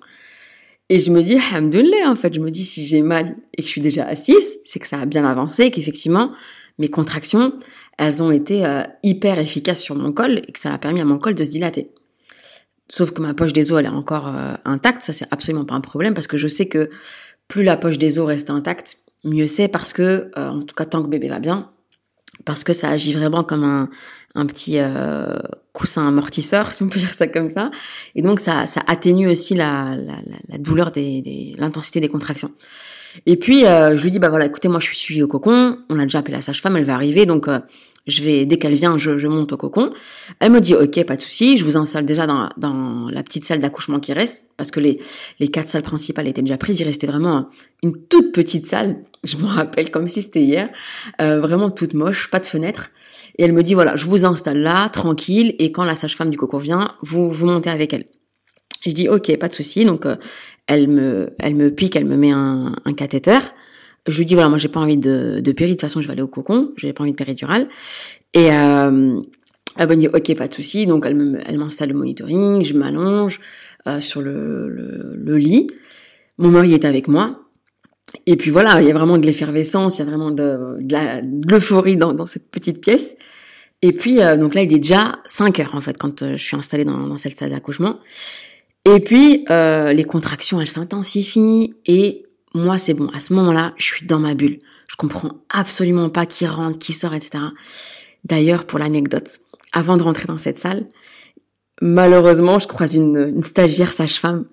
Et 0.89 0.99
je 0.99 1.11
me 1.11 1.23
dis, 1.23 1.37
hamdoulilah, 1.53 2.09
en 2.09 2.15
fait, 2.15 2.33
je 2.33 2.39
me 2.39 2.51
dis, 2.51 2.63
si 2.63 2.85
j'ai 2.85 3.01
mal 3.01 3.35
et 3.57 3.63
que 3.63 3.67
je 3.67 3.71
suis 3.71 3.81
déjà 3.81 4.05
à 4.05 4.15
6, 4.15 4.59
c'est 4.63 4.79
que 4.79 4.87
ça 4.87 4.99
a 4.99 5.05
bien 5.07 5.25
avancé, 5.25 5.71
qu'effectivement, 5.71 6.31
mes 6.77 6.89
contractions, 6.89 7.53
elles 7.97 8.21
ont 8.21 8.31
été 8.31 8.65
euh, 8.65 8.83
hyper 9.03 9.39
efficaces 9.39 9.81
sur 9.81 9.95
mon 9.95 10.11
col 10.11 10.39
et 10.39 10.51
que 10.51 10.59
ça 10.59 10.73
a 10.73 10.77
permis 10.77 11.01
à 11.01 11.05
mon 11.05 11.17
col 11.17 11.35
de 11.35 11.43
se 11.43 11.51
dilater. 11.51 11.91
Sauf 12.89 13.11
que 13.11 13.21
ma 13.21 13.33
poche 13.33 13.53
des 13.53 13.71
os, 13.71 13.79
elle 13.79 13.85
est 13.85 13.89
encore 13.89 14.27
euh, 14.27 14.53
intacte, 14.65 15.01
ça 15.01 15.13
c'est 15.13 15.27
absolument 15.31 15.65
pas 15.65 15.75
un 15.75 15.81
problème 15.81 16.13
parce 16.13 16.27
que 16.27 16.37
je 16.37 16.47
sais 16.47 16.67
que 16.67 16.89
plus 17.47 17.63
la 17.63 17.77
poche 17.77 17.97
des 17.97 18.19
os 18.19 18.27
reste 18.27 18.49
intacte, 18.49 18.97
mieux 19.23 19.47
c'est 19.47 19.67
parce 19.67 19.93
que, 19.93 20.29
euh, 20.37 20.49
en 20.49 20.61
tout 20.61 20.75
cas 20.75 20.85
tant 20.85 21.01
que 21.01 21.07
bébé 21.07 21.29
va 21.29 21.39
bien, 21.39 21.71
parce 22.43 22.63
que 22.63 22.73
ça 22.73 22.89
agit 22.89 23.13
vraiment 23.13 23.43
comme 23.43 23.63
un, 23.63 23.89
un 24.35 24.45
petit 24.45 24.77
coussin 25.71 26.07
amortisseur, 26.07 26.71
si 26.73 26.83
on 26.83 26.89
peut 26.89 26.99
dire 26.99 27.13
ça 27.13 27.27
comme 27.27 27.47
ça. 27.47 27.71
Et 28.13 28.21
donc 28.21 28.39
ça, 28.39 28.65
atténue 28.87 29.29
aussi 29.29 29.55
la, 29.55 29.95
la, 29.95 30.57
douleur, 30.57 30.91
des 30.91 31.55
l'intensité 31.57 32.01
des 32.01 32.09
contractions. 32.09 32.51
Et 33.25 33.37
puis 33.37 33.65
euh, 33.65 33.97
je 33.97 34.03
lui 34.03 34.11
dis 34.11 34.19
bah 34.19 34.29
voilà, 34.29 34.45
écoutez, 34.45 34.67
moi 34.67 34.79
je 34.79 34.85
suis 34.85 34.95
suivie 34.97 35.23
au 35.23 35.27
cocon, 35.27 35.77
on 35.89 35.99
a 35.99 36.03
déjà 36.03 36.19
appelé 36.19 36.35
la 36.35 36.41
sage-femme, 36.41 36.77
elle 36.77 36.83
va 36.83 36.95
arriver, 36.95 37.25
donc 37.25 37.47
euh, 37.47 37.59
je 38.07 38.21
vais 38.21 38.45
dès 38.45 38.57
qu'elle 38.57 38.73
vient, 38.73 38.97
je, 38.97 39.17
je, 39.17 39.27
monte 39.27 39.51
au 39.53 39.57
cocon. 39.57 39.91
Elle 40.39 40.51
me 40.51 40.61
dit 40.61 40.75
ok, 40.75 41.03
pas 41.05 41.15
de 41.15 41.21
souci, 41.21 41.57
je 41.57 41.63
vous 41.63 41.77
installe 41.77 42.05
déjà 42.05 42.27
dans, 42.27 42.49
dans 42.57 43.09
la 43.09 43.23
petite 43.23 43.45
salle 43.45 43.59
d'accouchement 43.59 43.99
qui 43.99 44.13
reste, 44.13 44.47
parce 44.57 44.71
que 44.71 44.79
les 44.79 44.99
les 45.39 45.47
quatre 45.47 45.67
salles 45.67 45.81
principales 45.81 46.27
étaient 46.27 46.41
déjà 46.41 46.57
prises, 46.57 46.79
il 46.79 46.85
restait 46.85 47.07
vraiment 47.07 47.49
une 47.83 47.95
toute 48.07 48.31
petite 48.31 48.65
salle. 48.65 48.97
Je 49.25 49.37
me 49.37 49.47
rappelle 49.47 49.89
comme 49.89 50.07
si 50.07 50.21
c'était 50.21 50.43
hier, 50.43 50.69
euh, 51.19 51.39
vraiment 51.39 51.71
toute 51.71 51.95
moche, 51.95 52.29
pas 52.29 52.39
de 52.39 52.45
fenêtre. 52.45 52.91
Et 53.39 53.43
elle 53.43 53.53
me 53.53 53.63
dit 53.63 53.73
voilà, 53.73 53.95
je 53.95 54.05
vous 54.05 54.23
installe 54.23 54.59
là, 54.59 54.87
tranquille, 54.89 55.55
et 55.57 55.71
quand 55.71 55.83
la 55.83 55.95
sage-femme 55.95 56.29
du 56.29 56.37
cocon 56.37 56.59
vient, 56.59 56.93
vous 57.01 57.31
vous 57.31 57.47
montez 57.47 57.71
avec 57.71 57.91
elle. 57.91 58.05
je 58.85 58.91
dis 58.91 59.09
ok, 59.09 59.35
pas 59.37 59.47
de 59.47 59.53
souci. 59.53 59.83
Donc 59.83 60.05
elle 60.67 60.87
me, 60.87 61.33
elle 61.39 61.55
me 61.55 61.69
pique, 61.71 61.95
elle 61.95 62.05
me 62.05 62.17
met 62.17 62.31
un, 62.31 62.75
un 62.83 62.93
cathéter. 62.93 63.39
Je 64.07 64.17
lui 64.17 64.25
dis 64.25 64.35
voilà, 64.35 64.49
moi 64.49 64.57
j'ai 64.57 64.67
pas 64.67 64.79
envie 64.79 64.97
de, 64.97 65.39
de 65.39 65.51
péri, 65.51 65.71
de 65.71 65.75
toute 65.75 65.81
façon 65.81 66.01
je 66.01 66.07
vais 66.07 66.13
aller 66.13 66.21
au 66.21 66.27
cocon, 66.27 66.71
j'ai 66.77 66.93
pas 66.93 67.03
envie 67.03 67.11
de 67.11 67.17
péridurale. 67.17 67.67
Et 68.33 68.51
euh, 68.51 69.19
elle 69.77 69.89
me 69.89 69.95
dit 69.95 70.07
ok, 70.07 70.35
pas 70.35 70.47
de 70.47 70.53
souci. 70.53 70.85
Donc 70.85 71.05
elle 71.05 71.15
me, 71.15 71.39
elle 71.47 71.57
m'installe 71.57 71.89
le 71.89 71.95
monitoring, 71.95 72.63
je 72.63 72.73
m'allonge 72.75 73.39
euh, 73.87 73.99
sur 73.99 74.21
le, 74.21 74.69
le, 74.69 75.13
le, 75.15 75.37
lit. 75.37 75.67
Mon 76.37 76.49
mari 76.49 76.73
est 76.73 76.85
avec 76.85 77.07
moi. 77.07 77.41
Et 78.27 78.35
puis 78.35 78.51
voilà, 78.51 78.81
il 78.81 78.87
y 78.87 78.91
a 78.91 78.93
vraiment 78.93 79.17
de 79.17 79.25
l'effervescence, 79.25 79.97
il 79.97 79.99
y 79.99 80.01
a 80.03 80.05
vraiment 80.05 80.31
de, 80.31 80.77
de 80.79 81.51
l'euphorie 81.51 81.97
dans, 81.97 82.13
dans 82.13 82.25
cette 82.25 82.49
petite 82.49 82.81
pièce. 82.81 83.15
Et 83.81 83.91
puis 83.91 84.21
euh, 84.21 84.37
donc 84.37 84.55
là, 84.55 84.61
il 84.61 84.73
est 84.73 84.79
déjà 84.79 85.19
5 85.25 85.59
heures 85.59 85.75
en 85.75 85.81
fait 85.81 85.97
quand 85.97 86.21
euh, 86.21 86.37
je 86.37 86.43
suis 86.43 86.55
installée 86.55 86.85
dans, 86.85 87.07
dans 87.07 87.17
cette 87.17 87.37
salle 87.37 87.49
d'accouchement. 87.49 87.99
Et 88.85 88.99
puis, 88.99 89.45
euh, 89.49 89.93
les 89.93 90.03
contractions, 90.03 90.61
elles 90.61 90.67
s'intensifient 90.67 91.75
et 91.87 92.25
moi, 92.53 92.77
c'est 92.77 92.93
bon. 92.93 93.09
À 93.09 93.19
ce 93.19 93.33
moment-là, 93.33 93.73
je 93.77 93.85
suis 93.85 94.05
dans 94.05 94.19
ma 94.19 94.35
bulle. 94.35 94.59
Je 94.87 94.95
comprends 94.95 95.31
absolument 95.49 96.09
pas 96.09 96.25
qui 96.25 96.45
rentre, 96.45 96.77
qui 96.77 96.93
sort, 96.93 97.13
etc. 97.13 97.43
D'ailleurs, 98.23 98.65
pour 98.65 98.79
l'anecdote, 98.79 99.39
avant 99.73 99.97
de 99.97 100.03
rentrer 100.03 100.27
dans 100.27 100.37
cette 100.37 100.57
salle, 100.57 100.87
malheureusement, 101.81 102.59
je 102.59 102.67
croise 102.67 102.93
une, 102.93 103.43
stagiaire 103.43 103.91
sage-femme. 103.91 104.45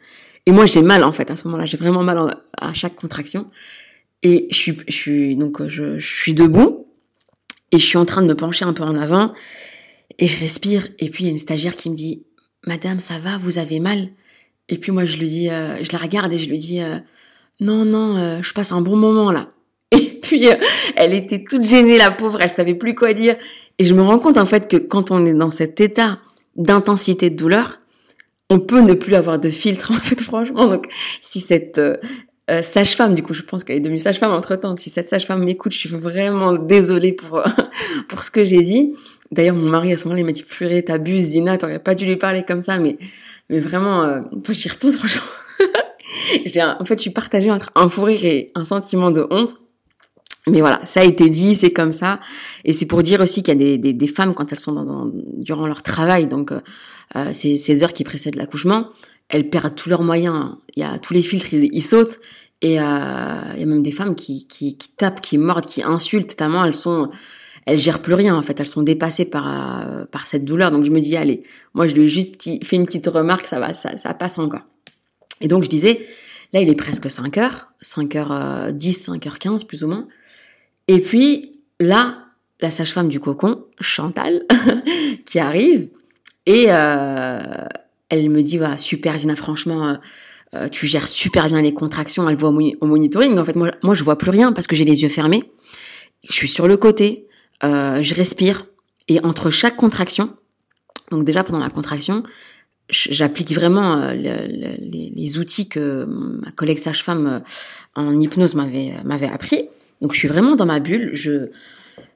Et 0.47 0.51
moi, 0.51 0.67
j'ai 0.67 0.83
mal, 0.83 1.05
en 1.05 1.13
fait, 1.13 1.31
à 1.31 1.37
ce 1.37 1.45
moment-là. 1.45 1.67
J'ai 1.67 1.77
vraiment 1.77 2.03
mal 2.03 2.41
à 2.59 2.75
chaque 2.75 2.97
contraction. 2.97 3.51
Et 4.23 4.49
je 4.51 4.73
suis, 4.89 5.37
donc, 5.37 5.67
je, 5.69 5.99
je 5.99 6.07
suis 6.07 6.33
debout. 6.33 6.87
Et 7.71 7.79
je 7.79 7.85
suis 7.85 7.99
en 7.99 8.05
train 8.05 8.23
de 8.23 8.27
me 8.27 8.35
pencher 8.35 8.65
un 8.65 8.73
peu 8.73 8.83
en 8.83 8.97
avant. 8.97 9.33
Et 10.19 10.27
je 10.27 10.39
respire. 10.39 10.89
Et 10.99 11.11
puis, 11.11 11.25
il 11.25 11.27
y 11.27 11.31
a 11.31 11.33
une 11.33 11.39
stagiaire 11.39 11.77
qui 11.77 11.91
me 11.91 11.95
dit, 11.95 12.25
Madame, 12.67 12.99
ça 12.99 13.19
va, 13.19 13.37
vous 13.37 13.59
avez 13.59 13.79
mal? 13.79 14.09
Et 14.69 14.79
puis 14.79 14.93
moi, 14.93 15.05
je 15.05 15.19
lui 15.19 15.29
dis, 15.29 15.51
euh, 15.51 15.83
je 15.83 15.93
la 15.93 15.99
regarde 15.99 16.33
et 16.33 16.39
je 16.39 16.49
lui 16.49 16.59
dis, 16.59 16.81
euh, 16.81 16.97
non, 17.61 17.85
non, 17.85 18.17
euh, 18.17 18.39
je 18.43 18.53
passe 18.53 18.73
un 18.73 18.81
bon 18.81 18.97
moment 18.97 19.31
là. 19.31 19.49
Et 19.93 20.19
puis, 20.23 20.47
elle 20.97 21.13
était 21.13 21.45
toute 21.45 21.63
gênée, 21.63 21.99
la 21.99 22.11
pauvre, 22.11 22.41
elle 22.41 22.51
savait 22.51 22.75
plus 22.75 22.95
quoi 22.95 23.13
dire. 23.13 23.37
Et 23.79 23.85
je 23.85 23.95
me 23.95 24.03
rends 24.03 24.19
compte 24.19 24.39
en 24.39 24.47
fait 24.47 24.69
que 24.69 24.77
quand 24.77 25.11
on 25.11 25.27
est 25.27 25.35
dans 25.35 25.51
cet 25.51 25.81
état 25.81 26.21
d'intensité 26.57 27.29
de 27.29 27.37
douleur, 27.37 27.81
on 28.49 28.59
peut 28.59 28.81
ne 28.81 28.95
plus 28.95 29.15
avoir 29.15 29.39
de 29.39 29.51
filtre 29.51 29.91
en 29.97 30.01
fait, 30.01 30.21
franchement. 30.21 30.67
Donc, 30.69 30.87
si 31.21 31.41
cette 31.41 31.81
sage-femme, 32.63 33.15
du 33.15 33.23
coup, 33.23 33.35
je 33.35 33.43
pense 33.43 33.65
qu'elle 33.65 33.77
est 33.77 33.81
devenue 33.81 33.99
sage-femme 33.99 34.33
entre 34.33 34.57
temps. 34.57 34.77
Si 34.77 34.91
cette 34.91 35.09
sage-femme 35.09 35.45
m'écoute, 35.45 35.73
je 35.73 35.79
suis 35.79 35.89
vraiment 35.89 36.53
désolée 36.53 37.13
pour 37.13 37.43
pour 38.09 38.25
ce 38.25 38.31
que 38.31 38.45
j'ai 38.45 38.61
dit. 38.61 38.95
D'ailleurs, 39.31 39.57
mon 39.57 39.69
mari 39.69 39.93
à 39.93 39.97
ce 39.97 40.05
moment-là, 40.05 40.21
il 40.21 40.27
m'a 40.27 40.33
dit 40.33 40.43
"Purée, 40.43 40.83
t'abuses, 40.83 41.25
Zina, 41.25 41.59
t'aurais 41.59 41.79
pas 41.79 41.95
dû 41.95 42.07
lui 42.07 42.17
parler 42.17 42.43
comme 42.47 42.63
ça." 42.63 42.79
Mais 42.79 42.97
mais 43.49 43.61
vraiment, 43.61 44.03
euh, 44.03 44.21
j'y 44.51 44.69
repense 44.69 44.97
franchement. 44.99 45.23
un, 46.57 46.77
en 46.81 46.85
fait, 46.85 46.97
je 46.97 47.03
suis 47.03 47.11
partagée 47.11 47.51
entre 47.51 47.71
un 47.75 47.89
fou 47.89 48.05
rire 48.05 48.25
et 48.25 48.51
un 48.55 48.65
sentiment 48.65 49.11
de 49.11 49.27
honte. 49.31 49.57
Mais 50.49 50.61
voilà, 50.61 50.85
ça 50.87 51.01
a 51.01 51.05
été 51.05 51.29
dit, 51.29 51.55
c'est 51.55 51.73
comme 51.73 51.93
ça. 51.93 52.19
Et 52.65 52.73
c'est 52.73 52.87
pour 52.87 53.03
dire 53.03 53.21
aussi 53.21 53.43
qu'il 53.43 53.61
y 53.61 53.75
a 53.75 53.77
des, 53.79 53.93
des, 53.93 54.07
femmes, 54.09 54.35
quand 54.35 54.51
elles 54.53 54.59
sont 54.59 54.73
dans, 54.73 55.11
durant 55.37 55.69
leur 55.69 55.83
travail, 55.83 56.27
donc 56.27 56.51
euh, 56.51 56.61
euh, 57.15 57.33
ces, 57.33 57.85
heures 57.85 57.93
qui 57.93 58.03
précèdent 58.03 58.35
l'accouchement, 58.35 58.89
elles 59.29 59.49
perdent 59.49 59.75
tous 59.75 59.89
leurs 59.89 60.03
moyens. 60.03 60.57
Il 60.75 60.83
y 60.83 60.87
a 60.87 60.99
tous 60.99 61.15
les 61.15 61.23
filtres, 61.23 61.53
ils, 61.53 61.83
sautent. 61.83 62.19
Et 62.61 62.81
euh, 62.81 62.85
il 63.55 63.61
y 63.61 63.63
a 63.63 63.67
même 63.67 63.85
des 63.85 63.93
femmes 63.93 64.17
qui, 64.17 64.49
qui, 64.49 64.77
qui 64.77 64.89
tapent, 64.89 65.21
qui 65.21 65.39
mordent, 65.39 65.67
qui 65.67 65.83
insultent, 65.83 66.37
tellement 66.37 66.65
elles 66.65 66.75
sont 66.75 67.11
elles 67.67 67.79
gèrent 67.79 68.03
plus 68.03 68.15
rien 68.15 68.37
en 68.37 68.43
fait, 68.43 68.59
elles 68.61 68.67
sont 68.67 68.83
dépassées 68.83 69.25
par 69.25 69.49
euh, 69.49 70.05
par 70.05 70.27
cette 70.27 70.45
douleur. 70.45 70.71
Donc 70.71 70.85
je 70.85 70.91
me 70.91 71.01
dis 71.01 71.17
allez, 71.17 71.43
moi 71.75 71.87
je 71.87 71.95
lui 71.95 72.05
ai 72.05 72.09
juste 72.09 72.43
fait 72.65 72.77
une 72.77 72.87
petite 72.87 73.07
remarque, 73.07 73.47
ça 73.47 73.61
va, 73.61 73.75
ça, 73.75 74.15
passe 74.15 74.39
encore. 74.39 74.63
Et 75.41 75.49
donc 75.49 75.65
je 75.65 75.69
disais, 75.69 76.05
là 76.53 76.61
il 76.61 76.69
est 76.69 76.75
presque 76.75 77.11
5 77.11 77.39
heures, 77.39 77.73
5 77.81 78.15
h 78.15 78.73
10, 78.73 78.93
5 78.93 79.27
h 79.27 79.39
15 79.39 79.65
plus 79.65 79.85
ou 79.85 79.89
moins. 79.89 80.07
Et 80.89 81.01
puis 81.01 81.53
là, 81.79 82.19
la 82.61 82.71
sage-femme 82.71 83.09
du 83.09 83.21
cocon, 83.21 83.65
Chantal, 83.81 84.45
qui 85.27 85.39
arrive, 85.39 85.89
Et 86.47 86.65
elle 86.65 88.31
me 88.31 88.43
dit, 88.43 88.59
voilà, 88.59 88.77
super 88.77 89.17
Zina, 89.19 89.37
franchement, 89.37 89.97
tu 90.71 90.87
gères 90.87 91.09
super 91.09 91.49
bien 91.49 91.63
les 91.63 91.73
contractions. 91.73 92.29
Elle 92.29 92.37
voit 92.37 92.51
au, 92.51 92.87
monitoring. 92.87 93.39
En 93.39 93.45
fait, 93.45 93.57
moi, 93.57 93.71
moi, 93.83 93.95
je 93.95 94.03
vois 94.05 94.19
plus 94.19 94.31
rien 94.31 94.53
parce 94.53 94.67
que 94.67 94.77
j'ai 94.77 94.85
les 94.85 95.03
yeux 95.03 95.09
fermés. 95.09 95.45
Je 96.29 96.35
suis 96.35 96.49
sur 96.49 96.69
le 96.69 96.77
côté, 96.77 97.27
je 97.63 98.15
respire. 98.15 98.67
Et 99.09 99.25
entre 99.25 99.51
chaque 99.51 99.77
contraction, 99.77 100.31
donc 101.11 101.25
déjà 101.25 101.45
pendant 101.45 101.61
la 101.61 101.71
contraction, 101.71 102.23
j'applique 102.89 103.53
vraiment 103.53 104.01
euh, 104.01 104.13
les, 104.15 105.39
outils 105.39 105.69
que 105.69 106.05
ma 106.05 106.51
collègue 106.53 106.79
sage-femme 106.79 107.27
euh, 107.27 108.01
en 108.01 108.19
hypnose 108.19 108.55
m'avait 108.55 108.95
m'avait 109.05 109.29
appris. 109.29 109.69
Donc 110.01 110.13
je 110.13 110.19
suis 110.19 110.29
vraiment 110.29 110.57
dans 110.57 110.67
ma 110.67 110.81
bulle, 110.81 111.11
je 111.13 111.51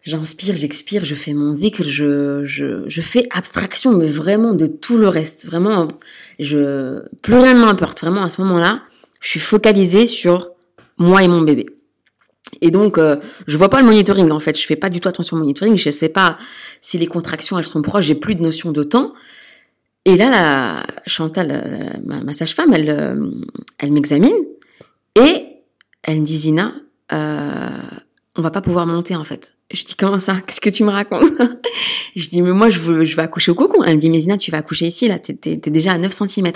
j'inspire, 0.02 0.54
j'expire, 0.56 1.04
je 1.04 1.14
fais 1.14 1.34
mon 1.34 1.54
zikr, 1.56 1.84
je, 1.84 2.44
je, 2.44 2.84
je 2.86 3.00
fais 3.00 3.28
abstraction, 3.30 3.96
mais 3.96 4.06
vraiment 4.06 4.54
de 4.54 4.66
tout 4.66 4.98
le 4.98 5.08
reste. 5.08 5.46
Vraiment, 5.46 5.88
je 6.38 7.02
plus 7.22 7.34
rien 7.34 7.54
ne 7.54 7.60
m'importe. 7.60 8.00
Vraiment 8.00 8.22
à 8.22 8.30
ce 8.30 8.40
moment-là, 8.42 8.82
je 9.20 9.28
suis 9.28 9.40
focalisée 9.40 10.06
sur 10.06 10.50
moi 10.96 11.22
et 11.22 11.28
mon 11.28 11.42
bébé. 11.42 11.66
Et 12.60 12.70
donc, 12.70 12.98
euh, 12.98 13.16
je 13.46 13.56
vois 13.56 13.68
pas 13.68 13.80
le 13.80 13.86
monitoring 13.86 14.30
en 14.30 14.40
fait. 14.40 14.58
Je 14.58 14.66
fais 14.66 14.76
pas 14.76 14.88
du 14.88 15.00
tout 15.00 15.08
attention 15.08 15.36
au 15.36 15.40
monitoring. 15.40 15.76
Je 15.76 15.90
sais 15.90 16.08
pas 16.08 16.38
si 16.80 16.98
les 16.98 17.06
contractions 17.06 17.58
elles 17.58 17.64
sont 17.64 17.82
proches. 17.82 18.04
J'ai 18.04 18.14
plus 18.14 18.34
de 18.34 18.42
notion 18.42 18.72
de 18.72 18.82
temps. 18.82 19.12
Et 20.04 20.16
là, 20.16 20.30
la 20.30 20.86
Chantal, 21.06 22.00
ma, 22.04 22.32
sage-femme, 22.32 22.72
elle, 22.72 22.90
euh, 22.90 23.30
elle 23.78 23.92
m'examine 23.92 24.36
et 25.16 25.46
elle 26.04 26.20
me 26.20 26.24
dit 26.24 26.38
Zina, 26.38 26.74
euh, 27.12 27.68
on 28.36 28.42
va 28.42 28.50
pas 28.50 28.60
pouvoir 28.60 28.86
monter 28.86 29.16
en 29.16 29.24
fait. 29.24 29.54
Je 29.72 29.84
dis 29.84 29.96
comment 29.96 30.20
ça? 30.20 30.36
Qu'est-ce 30.46 30.60
que 30.60 30.70
tu 30.70 30.84
me 30.84 30.90
racontes? 30.90 31.32
Je 32.14 32.28
dis 32.28 32.40
mais 32.40 32.52
moi 32.52 32.70
je, 32.70 32.78
veux, 32.78 33.04
je 33.04 33.16
vais 33.16 33.22
accoucher 33.22 33.50
au 33.50 33.54
cocon. 33.54 33.82
Elle 33.82 33.96
me 33.96 34.00
dit 34.00 34.08
mais 34.08 34.20
Zina, 34.20 34.38
tu 34.38 34.50
vas 34.50 34.58
accoucher 34.58 34.86
ici 34.86 35.08
là, 35.08 35.18
t'es, 35.18 35.36
es, 35.44 35.56
déjà 35.56 35.92
à 35.92 35.98
9 35.98 36.12
cm. 36.12 36.46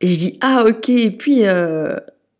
Et 0.00 0.08
je 0.08 0.16
dis 0.16 0.38
ah 0.40 0.64
ok. 0.66 0.88
Et 0.88 1.10
puis 1.10 1.44
euh, 1.44 1.96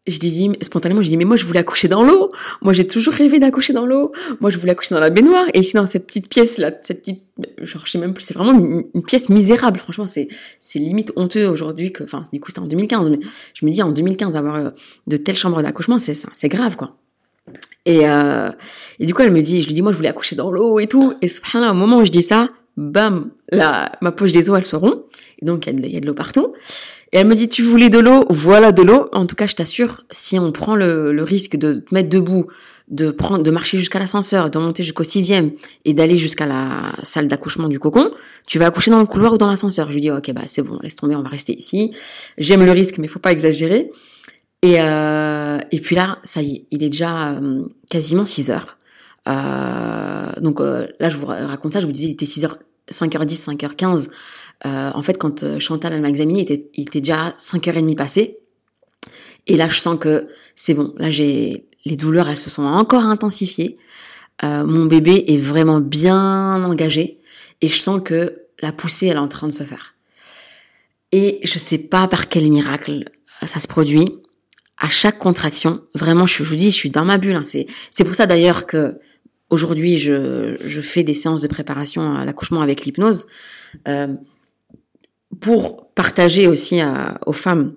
je 0.06 0.18
dis 0.18 0.50
spontanément, 0.62 1.00
je 1.00 1.08
dis 1.08 1.16
mais 1.16 1.24
moi 1.24 1.36
je 1.36 1.44
voulais 1.44 1.60
accoucher 1.60 1.86
dans 1.86 2.02
l'eau. 2.02 2.30
Moi 2.60 2.72
j'ai 2.72 2.86
toujours 2.86 3.14
rêvé 3.14 3.38
d'accoucher 3.38 3.72
dans 3.72 3.86
l'eau. 3.86 4.12
Moi 4.40 4.50
je 4.50 4.58
voulais 4.58 4.72
accoucher 4.72 4.94
dans 4.94 5.00
la 5.00 5.10
baignoire. 5.10 5.44
Et 5.54 5.60
ici 5.60 5.74
dans 5.74 5.86
cette 5.86 6.06
petite 6.06 6.28
pièce 6.28 6.58
là, 6.58 6.72
cette 6.82 7.00
petite, 7.00 7.22
genre 7.60 7.82
je 7.86 7.92
sais 7.92 7.98
même 7.98 8.12
plus, 8.12 8.24
c'est 8.24 8.34
vraiment 8.34 8.52
une, 8.58 9.02
pièce 9.04 9.28
misérable. 9.28 9.78
Franchement 9.78 10.06
c'est 10.06 10.26
c'est 10.58 10.80
limite 10.80 11.12
honteux 11.14 11.46
aujourd'hui 11.46 11.92
que, 11.92 12.02
enfin 12.02 12.22
du 12.32 12.40
coup 12.40 12.48
c'était 12.48 12.60
en 12.60 12.66
2015, 12.66 13.10
mais 13.10 13.20
je 13.54 13.64
me 13.64 13.70
dis 13.70 13.82
en 13.82 13.92
2015 13.92 14.34
avoir 14.34 14.56
euh, 14.56 14.70
de 15.06 15.16
telles 15.16 15.36
chambres 15.36 15.62
d'accouchement 15.62 15.98
c'est 15.98 16.16
c'est 16.32 16.48
grave 16.48 16.76
quoi. 16.76 16.96
Et 17.86 18.08
euh, 18.08 18.50
et 18.98 19.06
du 19.06 19.14
coup 19.14 19.22
elle 19.22 19.32
me 19.32 19.42
dit, 19.42 19.62
je 19.62 19.68
lui 19.68 19.74
dis 19.74 19.82
moi 19.82 19.92
je 19.92 19.96
voulais 19.96 20.08
accoucher 20.08 20.34
dans 20.34 20.50
l'eau 20.50 20.80
et 20.80 20.88
tout. 20.88 21.14
Et 21.22 21.28
subhanallah 21.28 21.70
au 21.70 21.76
moment 21.76 21.98
où 21.98 22.04
je 22.04 22.10
dis 22.10 22.22
ça, 22.22 22.50
bam, 22.76 23.30
la 23.50 23.92
ma 24.00 24.10
poche 24.10 24.32
des 24.32 24.50
os 24.50 24.58
elle 24.58 24.66
se 24.66 24.74
rompt. 24.74 25.04
Donc 25.42 25.66
il 25.66 25.87
y 25.87 25.96
a 25.96 26.00
de 26.00 26.07
l'eau 26.07 26.14
partout. 26.14 26.55
Et 27.12 27.18
elle 27.18 27.26
me 27.26 27.35
dit, 27.35 27.48
tu 27.48 27.62
voulais 27.62 27.90
de 27.90 27.98
l'eau, 27.98 28.24
voilà 28.31 28.72
de 28.72 28.83
l'eau. 28.83 29.09
En 29.12 29.26
tout 29.26 29.37
cas, 29.37 29.46
je 29.46 29.55
t'assure, 29.55 30.05
si 30.11 30.38
on 30.38 30.50
prend 30.50 30.74
le, 30.74 31.22
risque 31.22 31.57
de 31.57 31.74
te 31.74 31.94
mettre 31.94 32.09
debout, 32.09 32.46
de 32.88 33.11
prendre, 33.11 33.42
de 33.42 33.50
marcher 33.50 33.76
jusqu'à 33.76 33.98
l'ascenseur, 33.98 34.48
de 34.48 34.59
monter 34.59 34.83
jusqu'au 34.83 35.05
sixième 35.05 35.52
et 35.85 35.92
d'aller 35.92 36.16
jusqu'à 36.16 36.46
la 36.46 36.94
salle 37.02 37.28
d'accouchement 37.28 37.68
du 37.68 37.78
cocon, 37.78 38.11
tu 38.46 38.59
vas 38.59 38.66
accoucher 38.66 38.90
dans 38.90 38.98
le 38.98 39.07
couloir 39.07 39.35
ou 39.35 39.38
dans 39.38 39.46
l'ascenseur. 39.46 39.88
Je 39.88 39.94
lui 39.94 40.00
dis, 40.00 40.11
ok, 40.11 40.33
bah 40.33 40.42
c'est 40.46 40.62
bon, 40.62 40.78
laisse 40.83 40.96
tomber, 40.96 41.14
on 41.14 41.22
va 41.22 41.28
rester 41.28 41.52
ici. 41.52 41.92
J'aime 42.38 42.64
le 42.64 42.72
risque, 42.72 42.96
mais 42.96 43.09
faut 43.09 43.18
pas 43.18 43.33
exagérer. 43.33 43.90
Et, 44.62 44.81
euh, 44.81 45.59
et 45.70 45.81
puis 45.81 45.94
là, 45.94 46.18
ça 46.22 46.40
y 46.40 46.55
est, 46.55 46.66
il 46.70 46.83
est 46.83 46.88
déjà 46.88 47.33
euh, 47.33 47.64
quasiment 47.90 48.24
6 48.24 48.50
heures. 48.50 48.78
Euh, 49.28 50.33
donc 50.40 50.61
là, 50.61 51.11
je 51.11 51.16
vous 51.16 51.26
raconte 51.26 51.74
ça, 51.74 51.81
je 51.81 51.87
vous 51.87 51.92
disais, 51.92 52.09
il 52.09 52.12
était 52.12 52.26
6 52.26 52.46
heures, 52.46 52.59
5h10, 52.90 53.57
5h15. 53.57 54.09
Euh, 54.64 54.90
en 54.94 55.03
fait, 55.03 55.18
quand 55.18 55.42
euh, 55.42 55.59
Chantal 55.59 56.01
m'a 56.01 56.09
examiné, 56.09 56.40
il 56.40 56.42
était, 56.42 56.70
il 56.75 56.83
était 56.83 57.01
déjà 57.01 57.35
5h30 57.38 57.96
passé. 57.96 58.38
Et 59.46 59.57
là, 59.57 59.68
je 59.68 59.79
sens 59.79 59.98
que 59.98 60.29
c'est 60.55 60.75
bon. 60.75 60.94
Là, 60.98 61.11
j'ai 61.11 61.66
les 61.85 61.96
douleurs, 61.96 62.29
elles 62.29 62.38
se 62.38 62.51
sont 62.51 62.62
encore 62.62 63.05
intensifiées. 63.05 63.77
Euh, 64.44 64.64
mon 64.64 64.87
bébé 64.87 65.25
est 65.29 65.38
vraiment 65.38 65.81
bien 65.81 66.64
engagé 66.64 67.18
et 67.61 67.68
je 67.68 67.77
sens 67.77 68.01
que 68.05 68.42
la 68.61 68.72
poussée, 68.72 69.07
elle 69.07 69.16
est 69.16 69.20
en 69.20 69.29
train 69.29 69.48
de 69.48 69.53
se 69.53 69.64
faire. 69.64 69.94
Et 71.11 71.40
je 71.42 71.59
sais 71.59 71.79
pas 71.79 72.07
par 72.09 72.29
quel 72.29 72.48
miracle 72.51 73.11
ça 73.44 73.61
se 73.61 73.68
produit. 73.68 74.18
À 74.79 74.88
chaque 74.88 75.18
contraction, 75.18 75.83
vraiment, 75.94 76.27
je, 76.27 76.42
vous 76.42 76.57
dis, 76.57 76.70
je 76.70 76.77
suis 76.77 76.90
dans 76.90 77.05
ma 77.05 77.18
bulle. 77.18 77.37
Hein. 77.37 77.42
C'est, 77.42 77.66
c'est 77.90 78.05
pour 78.05 78.14
ça 78.14 78.27
d'ailleurs 78.27 78.66
que 78.66 78.98
aujourd'hui, 79.51 79.98
je, 79.98 80.57
je 80.64 80.81
fais 80.81 81.03
des 81.03 81.14
séances 81.14 81.42
de 81.42 81.48
préparation 81.48 82.16
à 82.16 82.25
l'accouchement 82.25 82.62
avec 82.62 82.85
l'hypnose. 82.85 83.27
Euh, 83.88 84.09
pour 85.40 85.88
partager 85.94 86.46
aussi 86.46 86.80
aux 87.26 87.32
femmes 87.32 87.74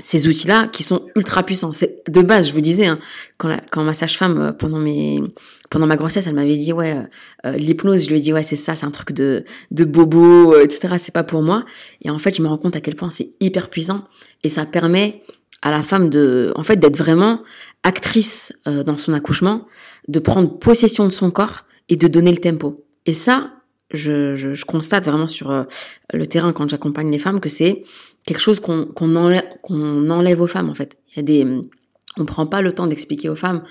ces 0.00 0.26
outils-là 0.26 0.66
qui 0.68 0.82
sont 0.82 1.06
ultra 1.14 1.42
puissants. 1.44 1.70
De 2.08 2.20
base, 2.20 2.48
je 2.48 2.52
vous 2.52 2.60
disais, 2.60 2.86
hein, 2.86 2.98
quand, 3.38 3.82
ma 3.82 3.94
sage-femme 3.94 4.38
euh, 4.38 4.52
pendant 4.52 5.86
ma 5.86 5.96
grossesse, 5.96 6.26
elle 6.26 6.34
m'avait 6.34 6.56
dit 6.56 6.72
ouais 6.72 6.96
euh, 6.96 7.02
euh, 7.46 7.56
l'hypnose, 7.56 8.04
je 8.04 8.10
lui 8.10 8.16
ai 8.18 8.20
dit 8.20 8.32
ouais 8.32 8.42
c'est 8.42 8.56
ça, 8.56 8.74
c'est 8.74 8.86
un 8.86 8.90
truc 8.90 9.12
de 9.12 9.44
bobo, 9.70 10.58
etc. 10.58 10.96
C'est 10.98 11.14
pas 11.14 11.24
pour 11.24 11.42
moi. 11.42 11.64
Et 12.02 12.10
en 12.10 12.18
fait, 12.18 12.36
je 12.36 12.42
me 12.42 12.48
rends 12.48 12.58
compte 12.58 12.76
à 12.76 12.80
quel 12.80 12.96
point 12.96 13.10
c'est 13.10 13.30
hyper 13.40 13.70
puissant 13.70 14.04
et 14.42 14.48
ça 14.48 14.66
permet 14.66 15.22
à 15.62 15.70
la 15.70 15.82
femme 15.82 16.08
de 16.08 16.52
en 16.56 16.62
fait 16.62 16.76
d'être 16.76 16.96
vraiment 16.96 17.40
actrice 17.82 18.52
dans 18.66 18.98
son 18.98 19.12
accouchement, 19.14 19.66
de 20.08 20.18
prendre 20.18 20.58
possession 20.58 21.04
de 21.04 21.10
son 21.10 21.30
corps 21.30 21.64
et 21.88 21.96
de 21.96 22.08
donner 22.08 22.30
le 22.30 22.38
tempo. 22.38 22.84
Et 23.06 23.14
ça, 23.14 23.52
je, 23.96 24.64
constate 24.64 25.06
vraiment 25.06 25.26
sur 25.26 25.50
euh, 25.50 25.64
le 26.12 26.26
terrain 26.26 26.52
quand 26.52 26.68
j'accompagne 26.68 27.10
les 27.10 27.18
femmes 27.18 27.40
que 27.40 27.48
c'est 27.48 27.82
quelque 28.26 28.40
chose 28.40 28.60
qu'on 28.60 29.16
enlève, 29.16 30.40
aux 30.40 30.46
femmes 30.46 30.70
en 30.70 30.74
fait. 30.74 30.96
Il 31.16 31.30
y 31.30 32.24
prend 32.24 32.46
pas 32.46 32.62
le 32.62 32.72
temps 32.72 32.86
d'expliquer 32.86 33.28
aux 33.28 33.36
femmes 33.36 33.62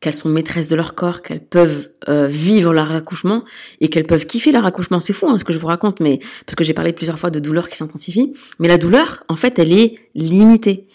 qu'elles 0.00 0.14
sont 0.14 0.28
maîtresses 0.28 0.68
de 0.68 0.76
leur 0.76 0.94
corps, 0.94 1.22
qu'elles 1.22 1.44
peuvent 1.44 1.88
euh, 2.08 2.26
vivre 2.26 2.72
leur 2.72 2.92
accouchement 2.92 3.42
et 3.80 3.88
qu'elles 3.88 4.06
peuvent 4.06 4.26
kiffer 4.26 4.52
leur 4.52 4.66
accouchement. 4.66 5.00
C'est 5.00 5.14
fou 5.14 5.26
hein, 5.28 5.38
ce 5.38 5.44
que 5.44 5.52
je 5.52 5.58
vous 5.58 5.66
raconte, 5.66 6.00
mais 6.00 6.20
parce 6.44 6.54
que 6.54 6.64
j'ai 6.64 6.74
parlé 6.74 6.92
plusieurs 6.92 7.18
fois 7.18 7.30
de 7.30 7.40
douleur 7.40 7.68
qui 7.68 7.76
s'intensifie, 7.76 8.34
mais 8.58 8.68
la 8.68 8.78
douleur, 8.78 9.24
en 9.28 9.36
fait, 9.36 9.58
elle 9.58 9.72
est 9.72 9.98
limitée. 10.14 10.86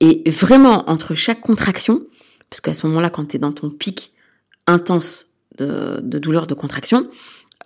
Et 0.00 0.28
vraiment, 0.28 0.90
entre 0.90 1.14
chaque 1.14 1.40
contraction, 1.40 2.04
parce 2.50 2.60
qu'à 2.60 2.74
ce 2.74 2.86
moment-là, 2.88 3.10
quand 3.10 3.26
tu 3.26 3.36
es 3.36 3.38
dans 3.38 3.52
ton 3.52 3.70
pic 3.70 4.12
intense 4.66 5.26
de 5.58 6.18
douleur, 6.18 6.46
de 6.46 6.54
contraction, 6.54 7.08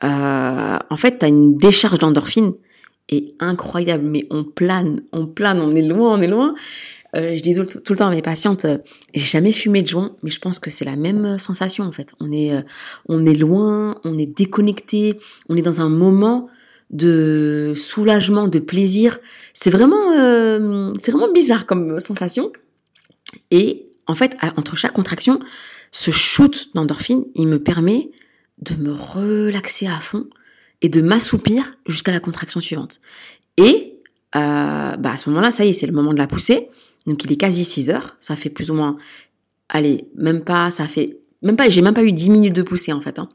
euh, 0.04 0.78
en 0.88 0.96
fait, 0.96 1.18
tu 1.18 1.24
as 1.24 1.28
une 1.28 1.56
décharge 1.56 1.98
d'endorphine 1.98 2.54
et 3.08 3.34
incroyable, 3.40 4.04
mais 4.04 4.26
on 4.30 4.44
plane, 4.44 5.02
on 5.12 5.26
plane, 5.26 5.60
on 5.60 5.74
est 5.74 5.82
loin, 5.82 6.18
on 6.18 6.22
est 6.22 6.28
loin. 6.28 6.54
Euh, 7.14 7.36
je 7.36 7.42
dis 7.42 7.54
tout, 7.54 7.92
le 7.92 7.96
temps 7.96 8.06
à 8.06 8.10
mes 8.10 8.22
patientes, 8.22 8.64
euh, 8.64 8.78
j'ai 9.12 9.24
jamais 9.24 9.52
fumé 9.52 9.82
de 9.82 9.88
joint, 9.88 10.16
mais 10.22 10.30
je 10.30 10.40
pense 10.40 10.58
que 10.58 10.70
c'est 10.70 10.86
la 10.86 10.96
même 10.96 11.38
sensation 11.38 11.84
en 11.84 11.92
fait. 11.92 12.12
On 12.20 12.32
est, 12.32 12.52
on 13.08 13.26
est 13.26 13.34
loin, 13.34 13.96
on 14.04 14.16
est 14.16 14.26
déconnecté, 14.26 15.18
on 15.48 15.56
est 15.56 15.62
dans 15.62 15.80
un 15.80 15.90
moment 15.90 16.48
de 16.90 17.74
soulagement, 17.76 18.48
de 18.48 18.58
plaisir. 18.58 19.18
C'est 19.52 19.70
vraiment, 19.70 20.12
c'est 20.98 21.10
vraiment 21.10 21.30
bizarre 21.30 21.66
comme 21.66 22.00
sensation. 22.00 22.50
Et 23.50 23.86
en 24.06 24.14
fait, 24.14 24.36
entre 24.56 24.76
chaque 24.76 24.92
contraction, 24.94 25.38
ce 25.90 26.10
shoot 26.10 26.70
d'endorphine, 26.74 27.24
il 27.34 27.46
me 27.46 27.62
permet 27.62 28.10
de 28.62 28.74
me 28.76 28.92
relaxer 28.92 29.86
à 29.86 29.98
fond 29.98 30.26
et 30.80 30.88
de 30.88 31.02
m'assoupir 31.02 31.72
jusqu'à 31.86 32.12
la 32.12 32.20
contraction 32.20 32.60
suivante. 32.60 33.00
Et 33.56 33.98
euh, 34.34 34.96
bah 34.96 35.12
à 35.12 35.16
ce 35.16 35.28
moment-là, 35.30 35.50
ça 35.50 35.64
y 35.64 35.70
est, 35.70 35.72
c'est 35.72 35.86
le 35.86 35.92
moment 35.92 36.12
de 36.12 36.18
la 36.18 36.26
poussée. 36.26 36.68
Donc 37.06 37.24
il 37.24 37.32
est 37.32 37.36
quasi 37.36 37.64
6 37.64 37.90
heures. 37.90 38.16
Ça 38.18 38.36
fait 38.36 38.50
plus 38.50 38.70
ou 38.70 38.74
moins, 38.74 38.96
allez, 39.68 40.06
même 40.16 40.42
pas, 40.42 40.70
ça 40.70 40.86
fait, 40.86 41.18
même 41.42 41.56
pas, 41.56 41.68
j'ai 41.68 41.82
même 41.82 41.94
pas 41.94 42.04
eu 42.04 42.12
10 42.12 42.30
minutes 42.30 42.54
de 42.54 42.62
poussée 42.62 42.92
en 42.92 43.00
fait. 43.00 43.18
Hein. 43.18 43.28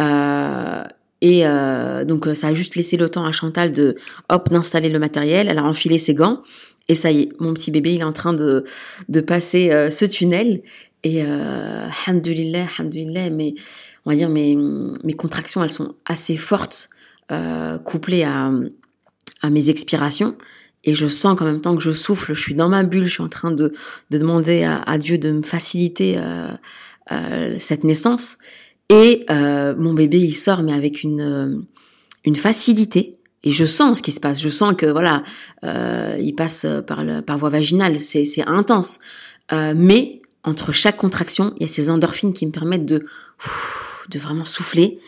Euh, 0.00 0.84
et 1.22 1.46
euh, 1.46 2.04
donc 2.04 2.26
ça 2.34 2.48
a 2.48 2.54
juste 2.54 2.76
laissé 2.76 2.96
le 2.96 3.08
temps 3.08 3.24
à 3.24 3.32
Chantal 3.32 3.72
de 3.72 3.96
hop 4.28 4.50
d'installer 4.50 4.88
le 4.88 4.98
matériel. 4.98 5.48
Elle 5.48 5.58
a 5.58 5.64
enfilé 5.64 5.98
ses 5.98 6.14
gants 6.14 6.42
et 6.88 6.94
ça 6.94 7.10
y 7.10 7.22
est, 7.22 7.28
mon 7.40 7.54
petit 7.54 7.70
bébé 7.70 7.94
il 7.94 8.00
est 8.00 8.04
en 8.04 8.12
train 8.12 8.32
de 8.32 8.64
de 9.08 9.20
passer 9.20 9.90
ce 9.90 10.04
tunnel. 10.04 10.62
Et 11.06 11.22
euh, 11.24 11.86
hamdulillah, 12.08 12.66
mais 13.30 13.54
on 14.06 14.10
va 14.10 14.16
dire 14.16 14.28
mes, 14.28 14.56
mes 15.02 15.12
contractions, 15.14 15.62
elles 15.62 15.70
sont 15.70 15.96
assez 16.06 16.36
fortes, 16.36 16.88
euh, 17.32 17.76
couplées 17.78 18.22
à, 18.22 18.52
à 19.42 19.50
mes 19.50 19.68
expirations. 19.68 20.36
Et 20.84 20.94
je 20.94 21.08
sens 21.08 21.36
qu'en 21.36 21.44
même 21.44 21.60
temps 21.60 21.76
que 21.76 21.82
je 21.82 21.90
souffle, 21.90 22.32
je 22.32 22.40
suis 22.40 22.54
dans 22.54 22.68
ma 22.68 22.84
bulle, 22.84 23.04
je 23.04 23.10
suis 23.10 23.22
en 23.22 23.28
train 23.28 23.50
de, 23.50 23.72
de 24.10 24.18
demander 24.18 24.62
à, 24.62 24.98
Dieu 24.98 25.18
de 25.18 25.32
me 25.32 25.42
faciliter 25.42 26.18
euh, 26.18 26.52
euh, 27.10 27.56
cette 27.58 27.82
naissance. 27.82 28.38
Et 28.88 29.26
mon 29.28 29.94
bébé, 29.94 30.20
il 30.20 30.34
sort, 30.34 30.62
mais 30.62 30.72
avec 30.72 31.02
une, 31.02 31.66
une 32.24 32.36
facilité. 32.36 33.16
Et 33.42 33.50
je 33.50 33.64
sens 33.64 33.98
ce 33.98 34.02
qui 34.02 34.12
se 34.12 34.20
passe. 34.20 34.40
Je 34.40 34.48
sens 34.48 34.76
que 34.76 34.86
voilà, 34.86 35.24
il 36.20 36.34
passe 36.36 36.64
par, 36.86 37.04
par 37.26 37.36
voie 37.36 37.48
vaginale. 37.48 38.00
C'est, 38.00 38.28
intense. 38.46 39.00
Mais 39.50 40.20
entre 40.44 40.70
chaque 40.70 40.98
contraction, 40.98 41.52
il 41.56 41.66
y 41.66 41.68
a 41.68 41.72
ces 41.72 41.90
endorphines 41.90 42.32
qui 42.32 42.46
me 42.46 42.52
permettent 42.52 42.86
de 42.86 43.04
de 44.08 44.18
vraiment 44.18 44.44
souffler 44.44 44.98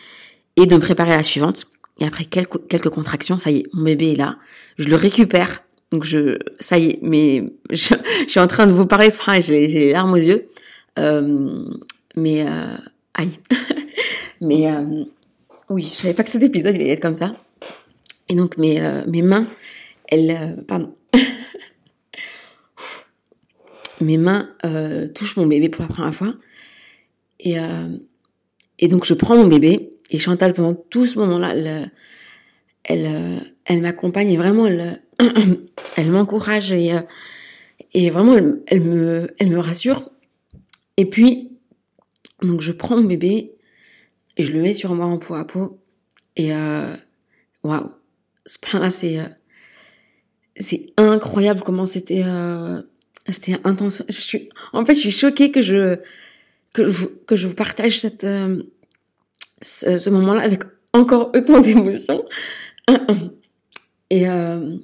et 0.55 0.65
de 0.65 0.75
me 0.75 0.79
préparer 0.79 1.13
à 1.13 1.17
la 1.17 1.23
suivante. 1.23 1.67
Et 1.99 2.05
après 2.05 2.25
quelques, 2.25 2.89
contractions, 2.89 3.37
ça 3.37 3.51
y 3.51 3.59
est, 3.59 3.65
mon 3.73 3.83
bébé 3.83 4.13
est 4.13 4.15
là. 4.15 4.37
Je 4.77 4.87
le 4.87 4.95
récupère. 4.95 5.63
Donc 5.91 6.03
je, 6.03 6.37
ça 6.59 6.77
y 6.77 6.91
est, 6.91 6.99
mais 7.01 7.51
je, 7.71 7.93
suis 8.27 8.39
en 8.39 8.47
train 8.47 8.67
de 8.67 8.73
vous 8.73 8.85
parler, 8.85 9.09
j'ai 9.41 9.67
les 9.67 9.91
larmes 9.91 10.13
aux 10.13 10.17
yeux. 10.17 10.49
Euh, 10.97 11.65
mais 12.15 12.47
euh, 12.47 12.77
aïe. 13.13 13.39
mais 14.41 14.71
euh, 14.71 15.03
oui, 15.69 15.89
je 15.91 15.97
savais 15.97 16.13
pas 16.13 16.23
que 16.23 16.29
cet 16.29 16.43
épisode 16.43 16.75
il 16.75 16.81
allait 16.81 16.93
être 16.93 17.01
comme 17.01 17.15
ça. 17.15 17.35
Et 18.27 18.35
donc 18.35 18.57
mes 18.57 18.79
mes 19.07 19.21
mains, 19.21 19.47
elles, 20.07 20.63
pardon. 20.67 20.95
mes 24.01 24.17
mains 24.17 24.49
touchent 25.15 25.37
mon 25.37 25.47
bébé 25.47 25.69
pour 25.69 25.81
la 25.81 25.87
première 25.87 26.13
fois. 26.13 26.35
Et 27.39 27.57
et 28.79 28.87
donc 28.87 29.05
je 29.05 29.13
prends 29.13 29.35
mon 29.35 29.47
bébé 29.47 29.91
et 30.09 30.17
Chantal 30.17 30.53
pendant 30.53 30.73
tout 30.73 31.05
ce 31.05 31.19
moment-là, 31.19 31.51
elle, 31.53 31.91
elle, 32.83 33.41
elle 33.65 33.81
m'accompagne 33.81 34.31
et 34.31 34.37
vraiment 34.37 34.65
elle, 34.65 35.03
elle 35.95 36.11
m'encourage 36.11 36.71
et 36.71 36.93
et 37.93 38.09
vraiment 38.09 38.35
elle, 38.67 38.81
me 38.81 39.29
elle 39.37 39.49
me 39.49 39.59
rassure. 39.59 40.09
Et 40.97 41.05
puis 41.05 41.51
donc 42.41 42.61
je 42.61 42.71
prends 42.71 42.97
mon 42.97 43.03
bébé 43.03 43.53
et 44.37 44.43
je 44.43 44.53
le 44.53 44.61
mets 44.61 44.73
sur 44.73 44.95
moi 44.95 45.05
en 45.05 45.17
peau 45.17 45.35
à 45.35 45.45
peau. 45.45 45.79
Et 46.35 46.53
euh, 46.53 46.95
waouh, 47.63 47.91
c'est 48.45 49.19
euh, 49.19 49.27
c'est 50.57 50.93
incroyable 50.97 51.61
comment 51.61 51.85
c'était 51.85 52.23
euh, 52.25 52.81
c'était 53.27 53.57
intense. 53.63 54.03
En 54.73 54.85
fait, 54.85 54.95
je 54.95 54.99
suis 55.01 55.11
choquée 55.11 55.51
que 55.51 55.61
je 55.61 55.97
que 56.73 56.89
je, 56.89 57.05
que 57.05 57.35
je 57.35 57.47
vous 57.47 57.55
partage 57.55 57.99
cette 57.99 58.23
euh, 58.23 58.63
ce, 59.61 60.09
moment-là 60.09 60.41
avec 60.41 60.63
encore 60.93 61.31
autant 61.35 61.59
d'émotions. 61.59 62.23
Et 64.09 64.27
euh, 64.27 64.75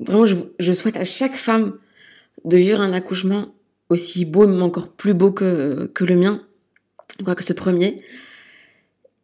vraiment, 0.00 0.26
je, 0.26 0.34
je 0.58 0.72
souhaite 0.72 0.96
à 0.96 1.04
chaque 1.04 1.36
femme 1.36 1.78
de 2.44 2.56
vivre 2.56 2.80
un 2.80 2.92
accouchement 2.92 3.54
aussi 3.88 4.24
beau, 4.24 4.46
mais 4.46 4.60
encore 4.62 4.88
plus 4.88 5.14
beau 5.14 5.30
que, 5.30 5.86
que 5.86 6.04
le 6.04 6.16
mien 6.16 6.42
quoi 7.24 7.34
que 7.34 7.44
ce 7.44 7.52
premier. 7.52 8.02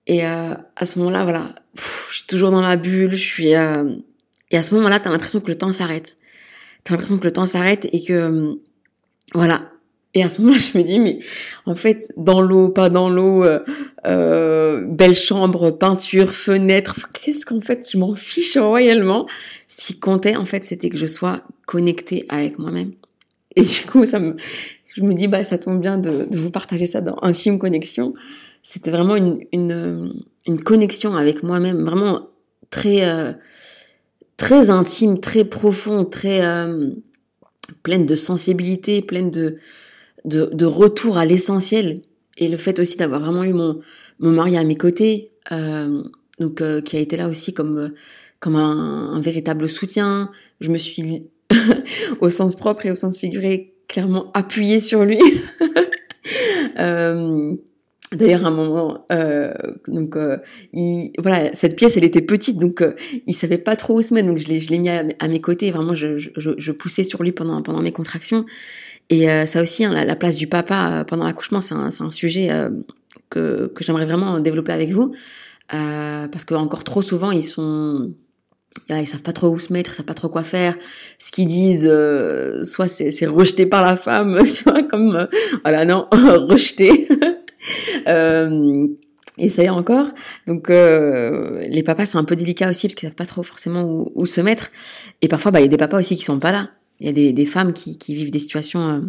Et 0.07 0.25
euh, 0.25 0.55
à 0.77 0.87
ce 0.87 0.99
moment-là, 1.01 1.25
voilà, 1.25 1.55
je 1.75 2.15
suis 2.15 2.27
toujours 2.27 2.51
dans 2.51 2.61
ma 2.61 2.77
bulle, 2.77 3.13
je 3.13 3.17
suis... 3.17 3.49
Et 3.49 4.57
à 4.57 4.63
ce 4.63 4.75
moment-là, 4.75 5.01
t'as 5.01 5.11
l'impression 5.11 5.41
que 5.41 5.49
le 5.49 5.59
temps 5.59 5.73
s'arrête. 5.73 6.17
T'as 6.85 6.93
l'impression 6.95 7.19
que 7.19 7.25
le 7.25 7.33
temps 7.33 7.47
s'arrête 7.47 7.89
et 7.93 8.05
que... 8.05 8.59
Voilà. 9.35 9.71
Et 10.15 10.23
à 10.23 10.29
ce 10.29 10.41
moment-là, 10.41 10.59
je 10.73 10.79
me 10.79 10.83
dis, 10.83 10.99
mais 10.99 11.19
en 11.67 11.75
fait, 11.75 12.13
dans 12.17 12.41
l'eau, 12.41 12.71
pas 12.71 12.89
dans 12.89 13.11
l'eau, 13.11 13.45
euh, 14.07 14.85
belle 14.87 15.15
chambre, 15.15 15.71
peinture, 15.71 16.33
fenêtre, 16.33 17.09
qu'est-ce 17.13 17.45
qu'en 17.45 17.61
fait, 17.61 17.87
je 17.91 17.99
m'en 17.99 18.15
fiche 18.15 18.57
royalement. 18.57 19.27
Ce 19.69 19.89
qui 19.89 20.01
comptait, 20.01 20.37
en 20.37 20.45
fait, 20.45 20.65
c'était 20.65 20.89
que 20.89 20.97
je 20.97 21.07
sois 21.07 21.43
connectée 21.67 22.25
avec 22.31 22.59
moi-même. 22.59 22.93
Et 23.55 23.63
du 23.63 23.81
coup, 23.91 24.07
ça 24.07 24.19
me, 24.19 24.37
je 24.95 25.03
me 25.03 25.15
dis, 25.15 25.29
bah, 25.29 25.45
ça 25.45 25.59
tombe 25.59 25.81
bien 25.81 25.99
de, 25.99 26.27
vous 26.33 26.51
partager 26.51 26.87
ça 26.87 27.01
dans 27.01 27.17
Intime 27.23 27.59
Connexion. 27.59 28.15
C'était 28.63 28.91
vraiment 28.91 29.17
une, 29.17 29.45
une, 29.53 30.13
une, 30.47 30.63
connexion 30.63 31.17
avec 31.17 31.43
moi-même, 31.43 31.85
vraiment 31.85 32.29
très, 32.71 33.09
euh, 33.09 33.33
très 34.37 34.71
intime, 34.71 35.21
très 35.21 35.45
profond, 35.45 36.05
très 36.05 36.45
euh, 36.45 36.91
pleine 37.83 38.07
de 38.07 38.15
sensibilité, 38.15 39.03
pleine 39.03 39.31
de, 39.31 39.59
de, 40.25 40.65
retour 40.65 41.19
à 41.19 41.25
l'essentiel. 41.25 42.03
Et 42.37 42.49
le 42.49 42.57
fait 42.57 42.79
aussi 42.79 42.97
d'avoir 42.97 43.21
vraiment 43.21 43.45
eu 43.45 43.53
mon, 43.53 43.81
mon 44.21 44.31
mari 44.31 44.57
à 44.57 44.65
mes 44.65 44.77
côtés, 44.77 45.33
euh, 45.51 46.03
donc 46.39 46.61
euh, 46.61 46.81
qui 46.81 46.97
a 46.97 47.01
été 47.01 47.17
là 47.17 47.29
aussi 47.29 47.53
comme, 47.53 47.93
comme 48.39 48.57
un, 48.57 49.21
véritable 49.21 49.69
soutien. 49.69 50.31
Je 50.61 50.71
me 50.71 50.79
suis, 50.79 51.25
au 52.21 52.31
sens 52.31 52.55
propre 52.55 52.87
et 52.87 52.91
au 52.91 52.95
sens 52.95 53.19
figuré, 53.19 53.75
clairement 53.89 54.31
appuyé 54.35 54.79
sur 54.81 55.05
lui. 55.05 55.21
euh, 56.79 57.57
D'ailleurs, 58.11 58.47
à 58.47 58.49
un 58.49 58.53
moment, 58.53 59.05
euh, 59.13 59.53
donc, 59.87 60.17
euh, 60.17 60.39
il, 60.73 61.13
voilà, 61.19 61.53
cette 61.53 61.77
pièce, 61.77 61.99
elle 61.99 62.05
était 62.05 62.23
petite, 62.23 62.59
donc 62.59 62.81
euh, 62.81 62.95
il 63.27 63.35
savait 63.35 63.59
pas 63.59 63.77
trop 63.77 63.99
où 63.99 64.03
se 64.03 64.15
mettre, 64.15 64.29
donc 64.29 64.39
je 64.39 64.49
l'ai, 64.49 64.61
je 64.61 64.71
l'ai 64.71 64.79
mis 64.79 64.89
à, 64.89 65.29
mes 65.29 65.41
côtés. 65.43 65.71
Vraiment, 65.71 65.95
je, 65.95 66.17
je, 66.17 66.31
je, 66.57 66.73
poussais 66.73 67.05
sur 67.05 67.23
lui 67.23 67.33
pendant 67.33 67.61
pendant 67.61 67.83
mes 67.83 67.93
contractions. 67.93 68.47
Et 69.11 69.31
euh, 69.31 69.47
ça 69.47 69.63
aussi, 69.63 69.85
hein, 69.85 69.93
la, 69.93 70.05
la, 70.05 70.17
place 70.17 70.37
du 70.37 70.47
papa 70.47 71.01
euh, 71.01 71.05
pendant 71.05 71.25
l'accouchement, 71.25 71.61
c'est 71.61 71.75
un, 71.75 71.91
un 71.99 72.11
sujet 72.11 72.51
que 73.31 73.73
que 73.75 73.85
j'aimerais 73.85 74.05
vraiment 74.05 74.41
développer 74.41 74.73
avec 74.73 74.91
vous, 74.91 75.15
parce 75.69 76.45
que 76.45 76.55
encore 76.55 76.85
trop 76.85 77.03
souvent, 77.03 77.31
ils 77.31 77.45
sont 77.45 78.13
ils 78.91 79.07
savent 79.07 79.23
pas 79.23 79.33
trop 79.33 79.49
où 79.49 79.59
se 79.59 79.73
mettre, 79.73 79.93
ils 79.93 79.95
savent 79.95 80.07
pas 80.07 80.15
trop 80.15 80.29
quoi 80.29 80.43
faire. 80.43 80.75
Ce 81.19 81.31
qu'ils 81.33 81.47
disent, 81.47 81.89
euh, 81.91 82.63
soit 82.65 82.89
c'est, 82.89 83.27
rejeté 83.27 83.67
par 83.67 83.85
la 83.85 83.97
femme, 83.97 84.45
soit 84.47 84.83
comme 84.85 85.17
euh, 85.17 85.27
voilà 85.65 85.85
non 85.85 86.07
rejeté. 86.13 87.09
euh, 88.09 88.87
et 89.37 89.49
ça 89.49 89.63
y 89.63 89.67
est 89.67 89.71
encore. 89.71 90.07
Donc 90.47 90.71
euh, 90.71 91.61
les 91.69 91.83
papas 91.83 92.07
c'est 92.07 92.19
un 92.19 92.25
peu 92.25 92.37
délicat 92.37 92.71
aussi 92.71 92.89
parce 92.89 92.95
qu'ils 92.95 93.09
savent 93.09 93.17
pas 93.17 93.27
trop 93.27 93.43
forcément 93.43 93.83
où, 93.83 94.13
où 94.15 94.27
se 94.27 94.41
mettre. 94.41 94.71
Et 95.23 95.29
parfois 95.29 95.51
bah 95.51 95.61
il 95.61 95.65
y 95.65 95.67
a 95.67 95.69
des 95.69 95.77
papas 95.77 95.99
aussi 95.99 96.17
qui 96.17 96.25
sont 96.25 96.39
pas 96.39 96.53
là. 96.53 96.71
Il 97.01 97.07
y 97.07 97.09
a 97.29 97.33
des, 97.33 97.47
femmes 97.47 97.73
qui, 97.73 97.97
vivent 98.15 98.31
des 98.31 98.39
situations 98.41 98.89
euh, 98.89 99.01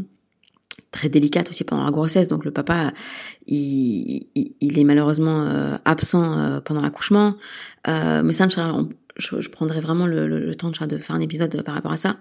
très 0.91 1.10
délicate 1.10 1.49
aussi 1.49 1.63
pendant 1.63 1.84
la 1.84 1.91
grossesse. 1.91 2.28
Donc 2.28 2.45
le 2.45 2.52
papa, 2.52 2.91
il, 3.47 4.25
est 4.62 4.84
malheureusement 4.84 5.45
euh, 5.45 5.78
absent 5.86 6.39
euh, 6.39 6.60
pendant 6.60 6.82
l'accouchement. 6.82 7.36
Euh, 7.88 8.21
mais 8.23 8.34
ça, 8.34 8.47
je, 8.49 9.41
je, 9.41 9.49
prendrai 9.49 9.82
vraiment 9.82 10.08
le, 10.08 10.54
temps 10.56 10.71
de 10.71 10.97
faire 10.97 11.15
un 11.15 11.21
épisode 11.21 11.63
par 11.63 11.75
rapport 11.75 11.91
à 11.91 11.97
ça. 11.97 12.17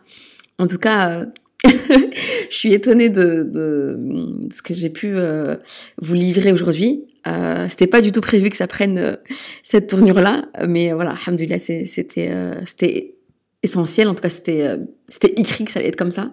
En 0.59 0.67
tout 0.67 0.79
cas, 0.79 1.27
je 1.65 2.57
suis 2.57 2.73
étonnée 2.73 3.09
de, 3.09 4.49
ce 4.53 4.63
que 4.63 4.75
j'ai 4.75 4.91
pu 4.91 5.15
vous 6.01 6.15
livrer 6.15 6.53
aujourd'hui. 6.53 7.05
c'était 7.69 7.87
pas 7.87 8.01
du 8.01 8.13
tout 8.13 8.21
prévu 8.21 8.51
que 8.51 8.57
ça 8.57 8.67
prenne 8.67 9.19
cette 9.63 9.89
tournure-là, 9.89 10.47
mais 10.67 10.93
voilà, 10.93 11.15
alhamdoulilah, 11.27 11.59
c'était 11.59 11.87
c'était 12.67 13.18
essentiel. 13.63 14.09
En 14.09 14.15
tout 14.15 14.23
cas, 14.23 14.31
c'était 14.31 14.77
c'était 15.09 15.33
écrit 15.37 15.65
que 15.65 15.71
ça 15.71 15.81
allait 15.81 15.89
être 15.89 15.97
comme 15.97 16.13
ça. 16.13 16.31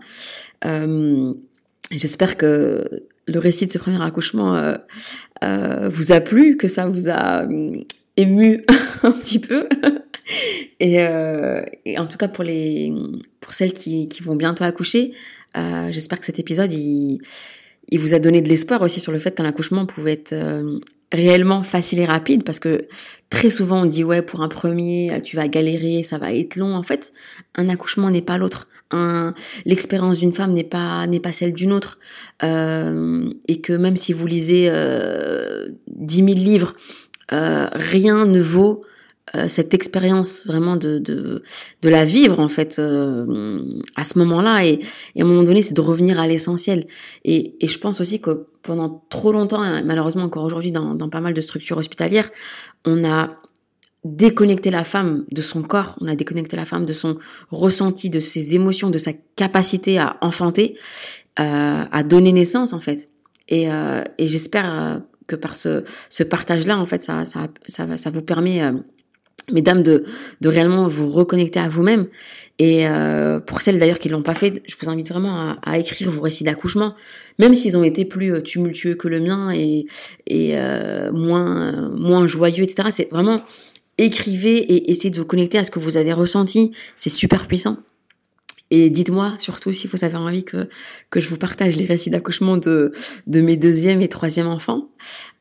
Euh, 0.66 1.34
J'espère 1.92 2.38
que 2.38 2.84
le 3.28 3.40
récit 3.40 3.66
de 3.68 3.72
ce 3.72 3.78
premier 3.78 4.02
accouchement 4.02 4.56
euh, 4.56 4.76
euh, 5.44 5.90
vous 5.90 6.12
a 6.12 6.20
plu, 6.20 6.58
que 6.58 6.68
ça 6.68 6.88
vous 6.88 7.10
a 7.10 7.44
euh, 7.44 7.78
ému 8.18 8.64
un 9.04 9.12
petit 9.12 9.40
peu. 9.40 9.68
et, 10.80 11.02
euh, 11.04 11.64
en 11.98 12.08
tout 12.08 12.18
cas 12.18 12.28
pour 12.28 12.44
les 12.44 12.92
pour 13.40 13.54
celles 13.54 13.74
qui, 13.74 14.08
qui 14.08 14.24
vont 14.24 14.36
bientôt 14.36 14.64
accoucher, 14.64 15.14
euh, 15.58 15.92
j'espère 15.92 16.20
que 16.20 16.26
cet 16.26 16.40
épisode 16.40 16.74
il, 16.74 17.20
il 17.90 18.00
vous 18.00 18.16
a 18.16 18.20
donné 18.20 18.42
de 18.42 18.50
l'espoir 18.50 18.82
aussi 18.82 19.00
sur 19.00 19.12
le 19.12 19.20
fait 19.20 19.36
qu'un 19.36 19.46
accouchement 19.46 19.86
pouvait 19.86 20.14
être 20.14 20.34
réellement 21.15 21.63
facile 21.63 21.99
et 21.99 22.06
rapide 22.06 22.43
parce 22.43 22.60
que 22.60 22.88
très 23.30 23.49
souvent 23.49 23.82
on 23.84 23.86
dit 23.86 24.04
ouais 24.04 24.21
pour 24.21 24.41
un 24.41 24.47
premier 24.47 25.21
tu 25.23 25.36
vas 25.36 25.47
galérer 25.47 26.04
ça 26.04 26.17
va 26.17 26.34
être 26.34 26.56
long. 26.56 26.75
En 26.75 26.84
fait 26.84 27.12
un 27.56 27.69
accouchement 27.69 28.10
n'est 28.10 28.21
pas 28.21 28.38
l'autre. 28.38 28.67
L'expérience 29.65 30.19
d'une 30.19 30.34
femme 30.34 30.54
n'est 30.54 30.63
pas 30.63 31.06
n'est 31.08 31.19
pas 31.19 31.34
celle 31.34 31.54
d'une 31.54 31.73
autre. 31.73 31.99
Euh, 32.43 33.30
et 33.47 33.60
que 33.60 33.73
même 33.73 33.97
si 33.97 34.13
vous 34.13 34.28
lisez 34.28 34.67
euh, 34.69 35.67
10 35.88 36.15
000 36.15 36.28
livres 36.36 36.75
euh, 37.32 37.67
rien 37.73 38.25
ne 38.25 38.39
vaut 38.39 38.82
cette 39.48 39.74
expérience 39.74 40.45
vraiment 40.45 40.76
de, 40.76 41.00
de, 41.00 41.41
la 41.89 42.06
vivre 42.06 42.39
en 42.39 42.48
fait 42.48 42.80
euh, 42.80 43.60
à 43.95 44.06
ce 44.06 44.17
moment-là 44.19 44.65
et, 44.65 44.80
à 45.17 45.21
un 45.21 45.26
moment 45.26 45.43
donné 45.43 45.62
c'est 45.62 45.74
de 45.74 45.82
revenir 45.82 46.19
à 46.19 46.28
l'essentiel 46.28 46.88
et, 47.24 47.56
je 47.62 47.78
pense 47.78 48.02
aussi 48.02 48.19
que 48.19 48.48
pendant 48.62 49.06
trop 49.10 49.32
longtemps 49.32 49.63
et 49.63 49.84
malheureusement 49.84 50.24
encore 50.24 50.43
aujourd'hui 50.43 50.71
dans, 50.71 50.98
pas 51.10 51.21
mal 51.21 51.34
de 51.34 51.41
structures 51.41 51.78
hospitalières 51.78 52.30
on 52.86 53.06
a 53.06 53.30
déconnecté 54.04 54.69
la 54.69 54.84
femme 54.84 55.26
de 55.32 55.41
son 55.41 55.63
corps, 55.63 55.95
on 56.00 56.08
a 56.08 56.15
déconnecté 56.15 56.56
la 56.56 56.65
femme 56.65 56.86
de 56.86 56.93
son 56.93 57.17
ressenti, 57.50 58.12
de 58.12 58.19
ses 58.19 58.54
émotions, 58.54 58.91
de 58.91 59.00
sa 59.00 59.13
capacité 59.36 59.98
à 59.98 60.17
enfanter, 60.21 60.78
euh, 61.39 61.84
à 61.91 62.04
donner 62.04 62.32
naissance 62.32 62.74
en 62.74 62.80
fait. 62.80 63.10
Et, 63.48 63.71
euh, 63.71 64.04
j'espère 64.19 65.02
que 65.26 65.36
par 65.36 65.56
ce, 65.56 65.84
partage-là, 66.30 66.78
en 66.78 66.86
fait, 66.86 67.02
ça, 67.02 67.26
ça, 67.26 67.48
ça 67.67 68.10
vous 68.12 68.21
permet 68.21 68.62
mesdames, 69.51 69.84
de, 69.84 70.05
de 70.41 70.49
réellement 70.49 70.88
vous 70.88 71.10
reconnecter 71.10 71.60
à 71.60 71.69
vous-même. 71.69 72.08
Et 72.58 72.88
euh, 72.88 73.39
pour 73.39 73.62
celles 73.62 73.79
d'ailleurs 73.79 73.99
qui 73.99 74.10
l'ont 74.10 74.21
pas 74.21 74.34
fait, 74.34 74.63
je 74.65 74.75
vous 74.79 74.89
invite 74.89 75.10
vraiment 75.10 75.36
à, 75.36 75.58
à 75.62 75.77
écrire 75.77 76.10
vos 76.10 76.21
récits 76.21 76.45
d'accouchement, 76.45 76.95
même 77.38 77.53
s'ils 77.53 77.77
ont 77.77 77.84
été 77.84 78.05
plus 78.05 78.34
euh, 78.34 78.41
tumultueux 78.41 78.95
que 78.95 79.08
le 79.08 79.19
mien 79.19 79.51
et, 79.53 79.86
et 80.27 80.58
euh, 80.58 81.12
moins 81.12 81.89
moins 81.89 82.27
joyeux, 82.27 82.63
etc. 82.63 82.89
C'est 82.91 83.10
vraiment 83.12 83.41
écrivez 83.97 84.58
et 84.58 84.91
essayez 84.91 85.10
de 85.10 85.17
vous 85.17 85.25
connecter 85.25 85.58
à 85.58 85.63
ce 85.63 85.71
que 85.71 85.79
vous 85.79 85.97
avez 85.97 86.13
ressenti. 86.13 86.71
C'est 86.95 87.10
super 87.10 87.47
puissant. 87.47 87.77
Et 88.71 88.89
dites-moi 88.89 89.36
surtout 89.38 89.71
si 89.71 89.88
vous 89.88 90.04
avez 90.04 90.15
envie 90.15 90.43
que, 90.43 90.69
que 91.10 91.19
je 91.19 91.30
vous 91.30 91.38
partage 91.38 91.75
les 91.75 91.86
récits 91.86 92.10
d'accouchement 92.10 92.58
de, 92.58 92.91
de 93.28 93.41
mes 93.41 93.58
deuxième 93.58 94.01
et 94.01 94.10
troisième 94.10 94.47
enfants. 94.47 94.89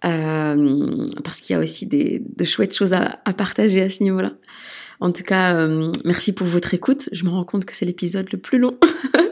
parce 0.03 1.41
qu'il 1.41 1.55
y 1.55 1.59
a 1.59 1.63
aussi 1.63 1.87
des, 1.87 2.23
de 2.37 2.45
chouettes 2.45 2.75
choses 2.75 2.93
à, 2.93 3.19
partager 3.37 3.83
à 3.83 3.91
ce 3.91 4.03
niveau-là. 4.03 4.35
En 5.01 5.11
tout 5.11 5.23
cas, 5.23 5.67
merci 6.05 6.33
pour 6.33 6.47
votre 6.47 6.75
écoute. 6.75 7.09
Je 7.13 7.25
me 7.25 7.31
rends 7.31 7.45
compte 7.45 7.65
que 7.65 7.75
c'est 7.75 7.87
l'épisode 7.87 8.31
le 8.31 8.39
plus 8.39 8.59
long. 8.59 8.79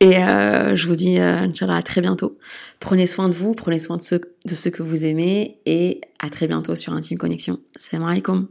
Et 0.00 0.18
euh, 0.18 0.76
je 0.76 0.86
vous 0.86 0.96
dis, 0.96 1.18
euh, 1.18 1.48
à 1.60 1.82
très 1.82 2.00
bientôt. 2.00 2.36
Prenez 2.80 3.06
soin 3.06 3.28
de 3.28 3.34
vous, 3.34 3.54
prenez 3.54 3.78
soin 3.78 3.96
de 3.96 4.02
ceux, 4.02 4.20
de 4.44 4.54
ceux 4.54 4.70
que 4.70 4.82
vous 4.82 5.04
aimez 5.04 5.60
et 5.64 6.00
à 6.18 6.28
très 6.28 6.46
bientôt 6.46 6.76
sur 6.76 6.92
Intime 6.92 7.16
Connexion. 7.16 7.58
Salam 7.76 8.06
alaikum. 8.06 8.48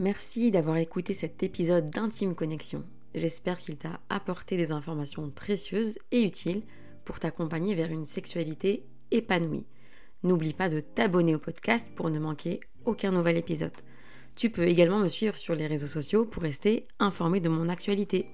Merci 0.00 0.50
d'avoir 0.50 0.76
écouté 0.78 1.14
cet 1.14 1.42
épisode 1.42 1.90
d'Intime 1.90 2.34
Connexion. 2.34 2.82
J'espère 3.14 3.58
qu'il 3.58 3.76
t'a 3.76 4.00
apporté 4.10 4.56
des 4.56 4.70
informations 4.72 5.30
précieuses 5.30 5.98
et 6.10 6.24
utiles 6.24 6.62
pour 7.04 7.20
t'accompagner 7.20 7.74
vers 7.74 7.90
une 7.90 8.04
sexualité 8.04 8.84
épanouie. 9.10 9.66
N'oublie 10.22 10.52
pas 10.52 10.68
de 10.68 10.80
t'abonner 10.80 11.34
au 11.34 11.38
podcast 11.38 11.88
pour 11.94 12.10
ne 12.10 12.18
manquer 12.18 12.60
aucun 12.84 13.10
nouvel 13.10 13.36
épisode. 13.36 13.72
Tu 14.36 14.50
peux 14.50 14.66
également 14.66 14.98
me 14.98 15.08
suivre 15.08 15.36
sur 15.36 15.54
les 15.54 15.66
réseaux 15.66 15.86
sociaux 15.86 16.24
pour 16.24 16.42
rester 16.42 16.86
informé 16.98 17.40
de 17.40 17.48
mon 17.48 17.68
actualité. 17.68 18.26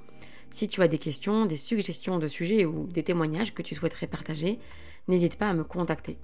Si 0.50 0.68
tu 0.68 0.82
as 0.82 0.88
des 0.88 0.98
questions, 0.98 1.46
des 1.46 1.56
suggestions 1.56 2.18
de 2.18 2.28
sujets 2.28 2.64
ou 2.64 2.86
des 2.86 3.02
témoignages 3.02 3.54
que 3.54 3.62
tu 3.62 3.74
souhaiterais 3.74 4.06
partager, 4.06 4.58
n'hésite 5.08 5.36
pas 5.36 5.48
à 5.48 5.54
me 5.54 5.64
contacter. 5.64 6.18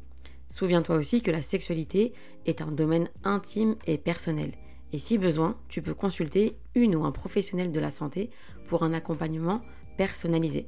Souviens-toi 0.49 0.97
aussi 0.97 1.23
que 1.23 1.31
la 1.31 1.43
sexualité 1.43 2.13
est 2.47 2.61
un 2.61 2.73
domaine 2.73 3.09
intime 3.23 3.77
et 3.87 3.97
personnel. 3.97 4.53
Et 4.93 4.99
si 4.99 5.19
besoin, 5.19 5.57
tu 5.69 5.83
peux 5.83 5.95
consulter 5.95 6.57
une 6.75 6.97
ou 6.97 7.05
un 7.05 7.13
professionnel 7.13 7.73
de 7.73 7.81
la 7.81 7.91
santé 7.91 8.31
pour 8.69 8.83
un 8.83 8.93
accompagnement 8.93 9.63
personnalisé. 9.97 10.67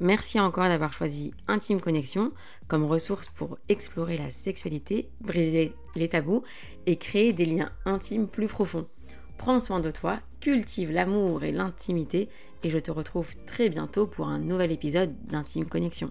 Merci 0.00 0.40
encore 0.40 0.68
d'avoir 0.68 0.94
choisi 0.94 1.34
Intime 1.46 1.80
Connexion 1.80 2.32
comme 2.68 2.84
ressource 2.84 3.28
pour 3.28 3.58
explorer 3.68 4.16
la 4.16 4.30
sexualité, 4.30 5.10
briser 5.20 5.74
les 5.94 6.08
tabous 6.08 6.42
et 6.86 6.96
créer 6.96 7.34
des 7.34 7.44
liens 7.44 7.70
intimes 7.84 8.26
plus 8.26 8.46
profonds. 8.46 8.88
Prends 9.36 9.60
soin 9.60 9.80
de 9.80 9.90
toi, 9.90 10.20
cultive 10.40 10.90
l'amour 10.90 11.44
et 11.44 11.52
l'intimité 11.52 12.30
et 12.62 12.70
je 12.70 12.78
te 12.78 12.90
retrouve 12.90 13.34
très 13.46 13.68
bientôt 13.68 14.06
pour 14.06 14.28
un 14.28 14.38
nouvel 14.38 14.72
épisode 14.72 15.14
d'Intime 15.26 15.66
Connexion. 15.66 16.10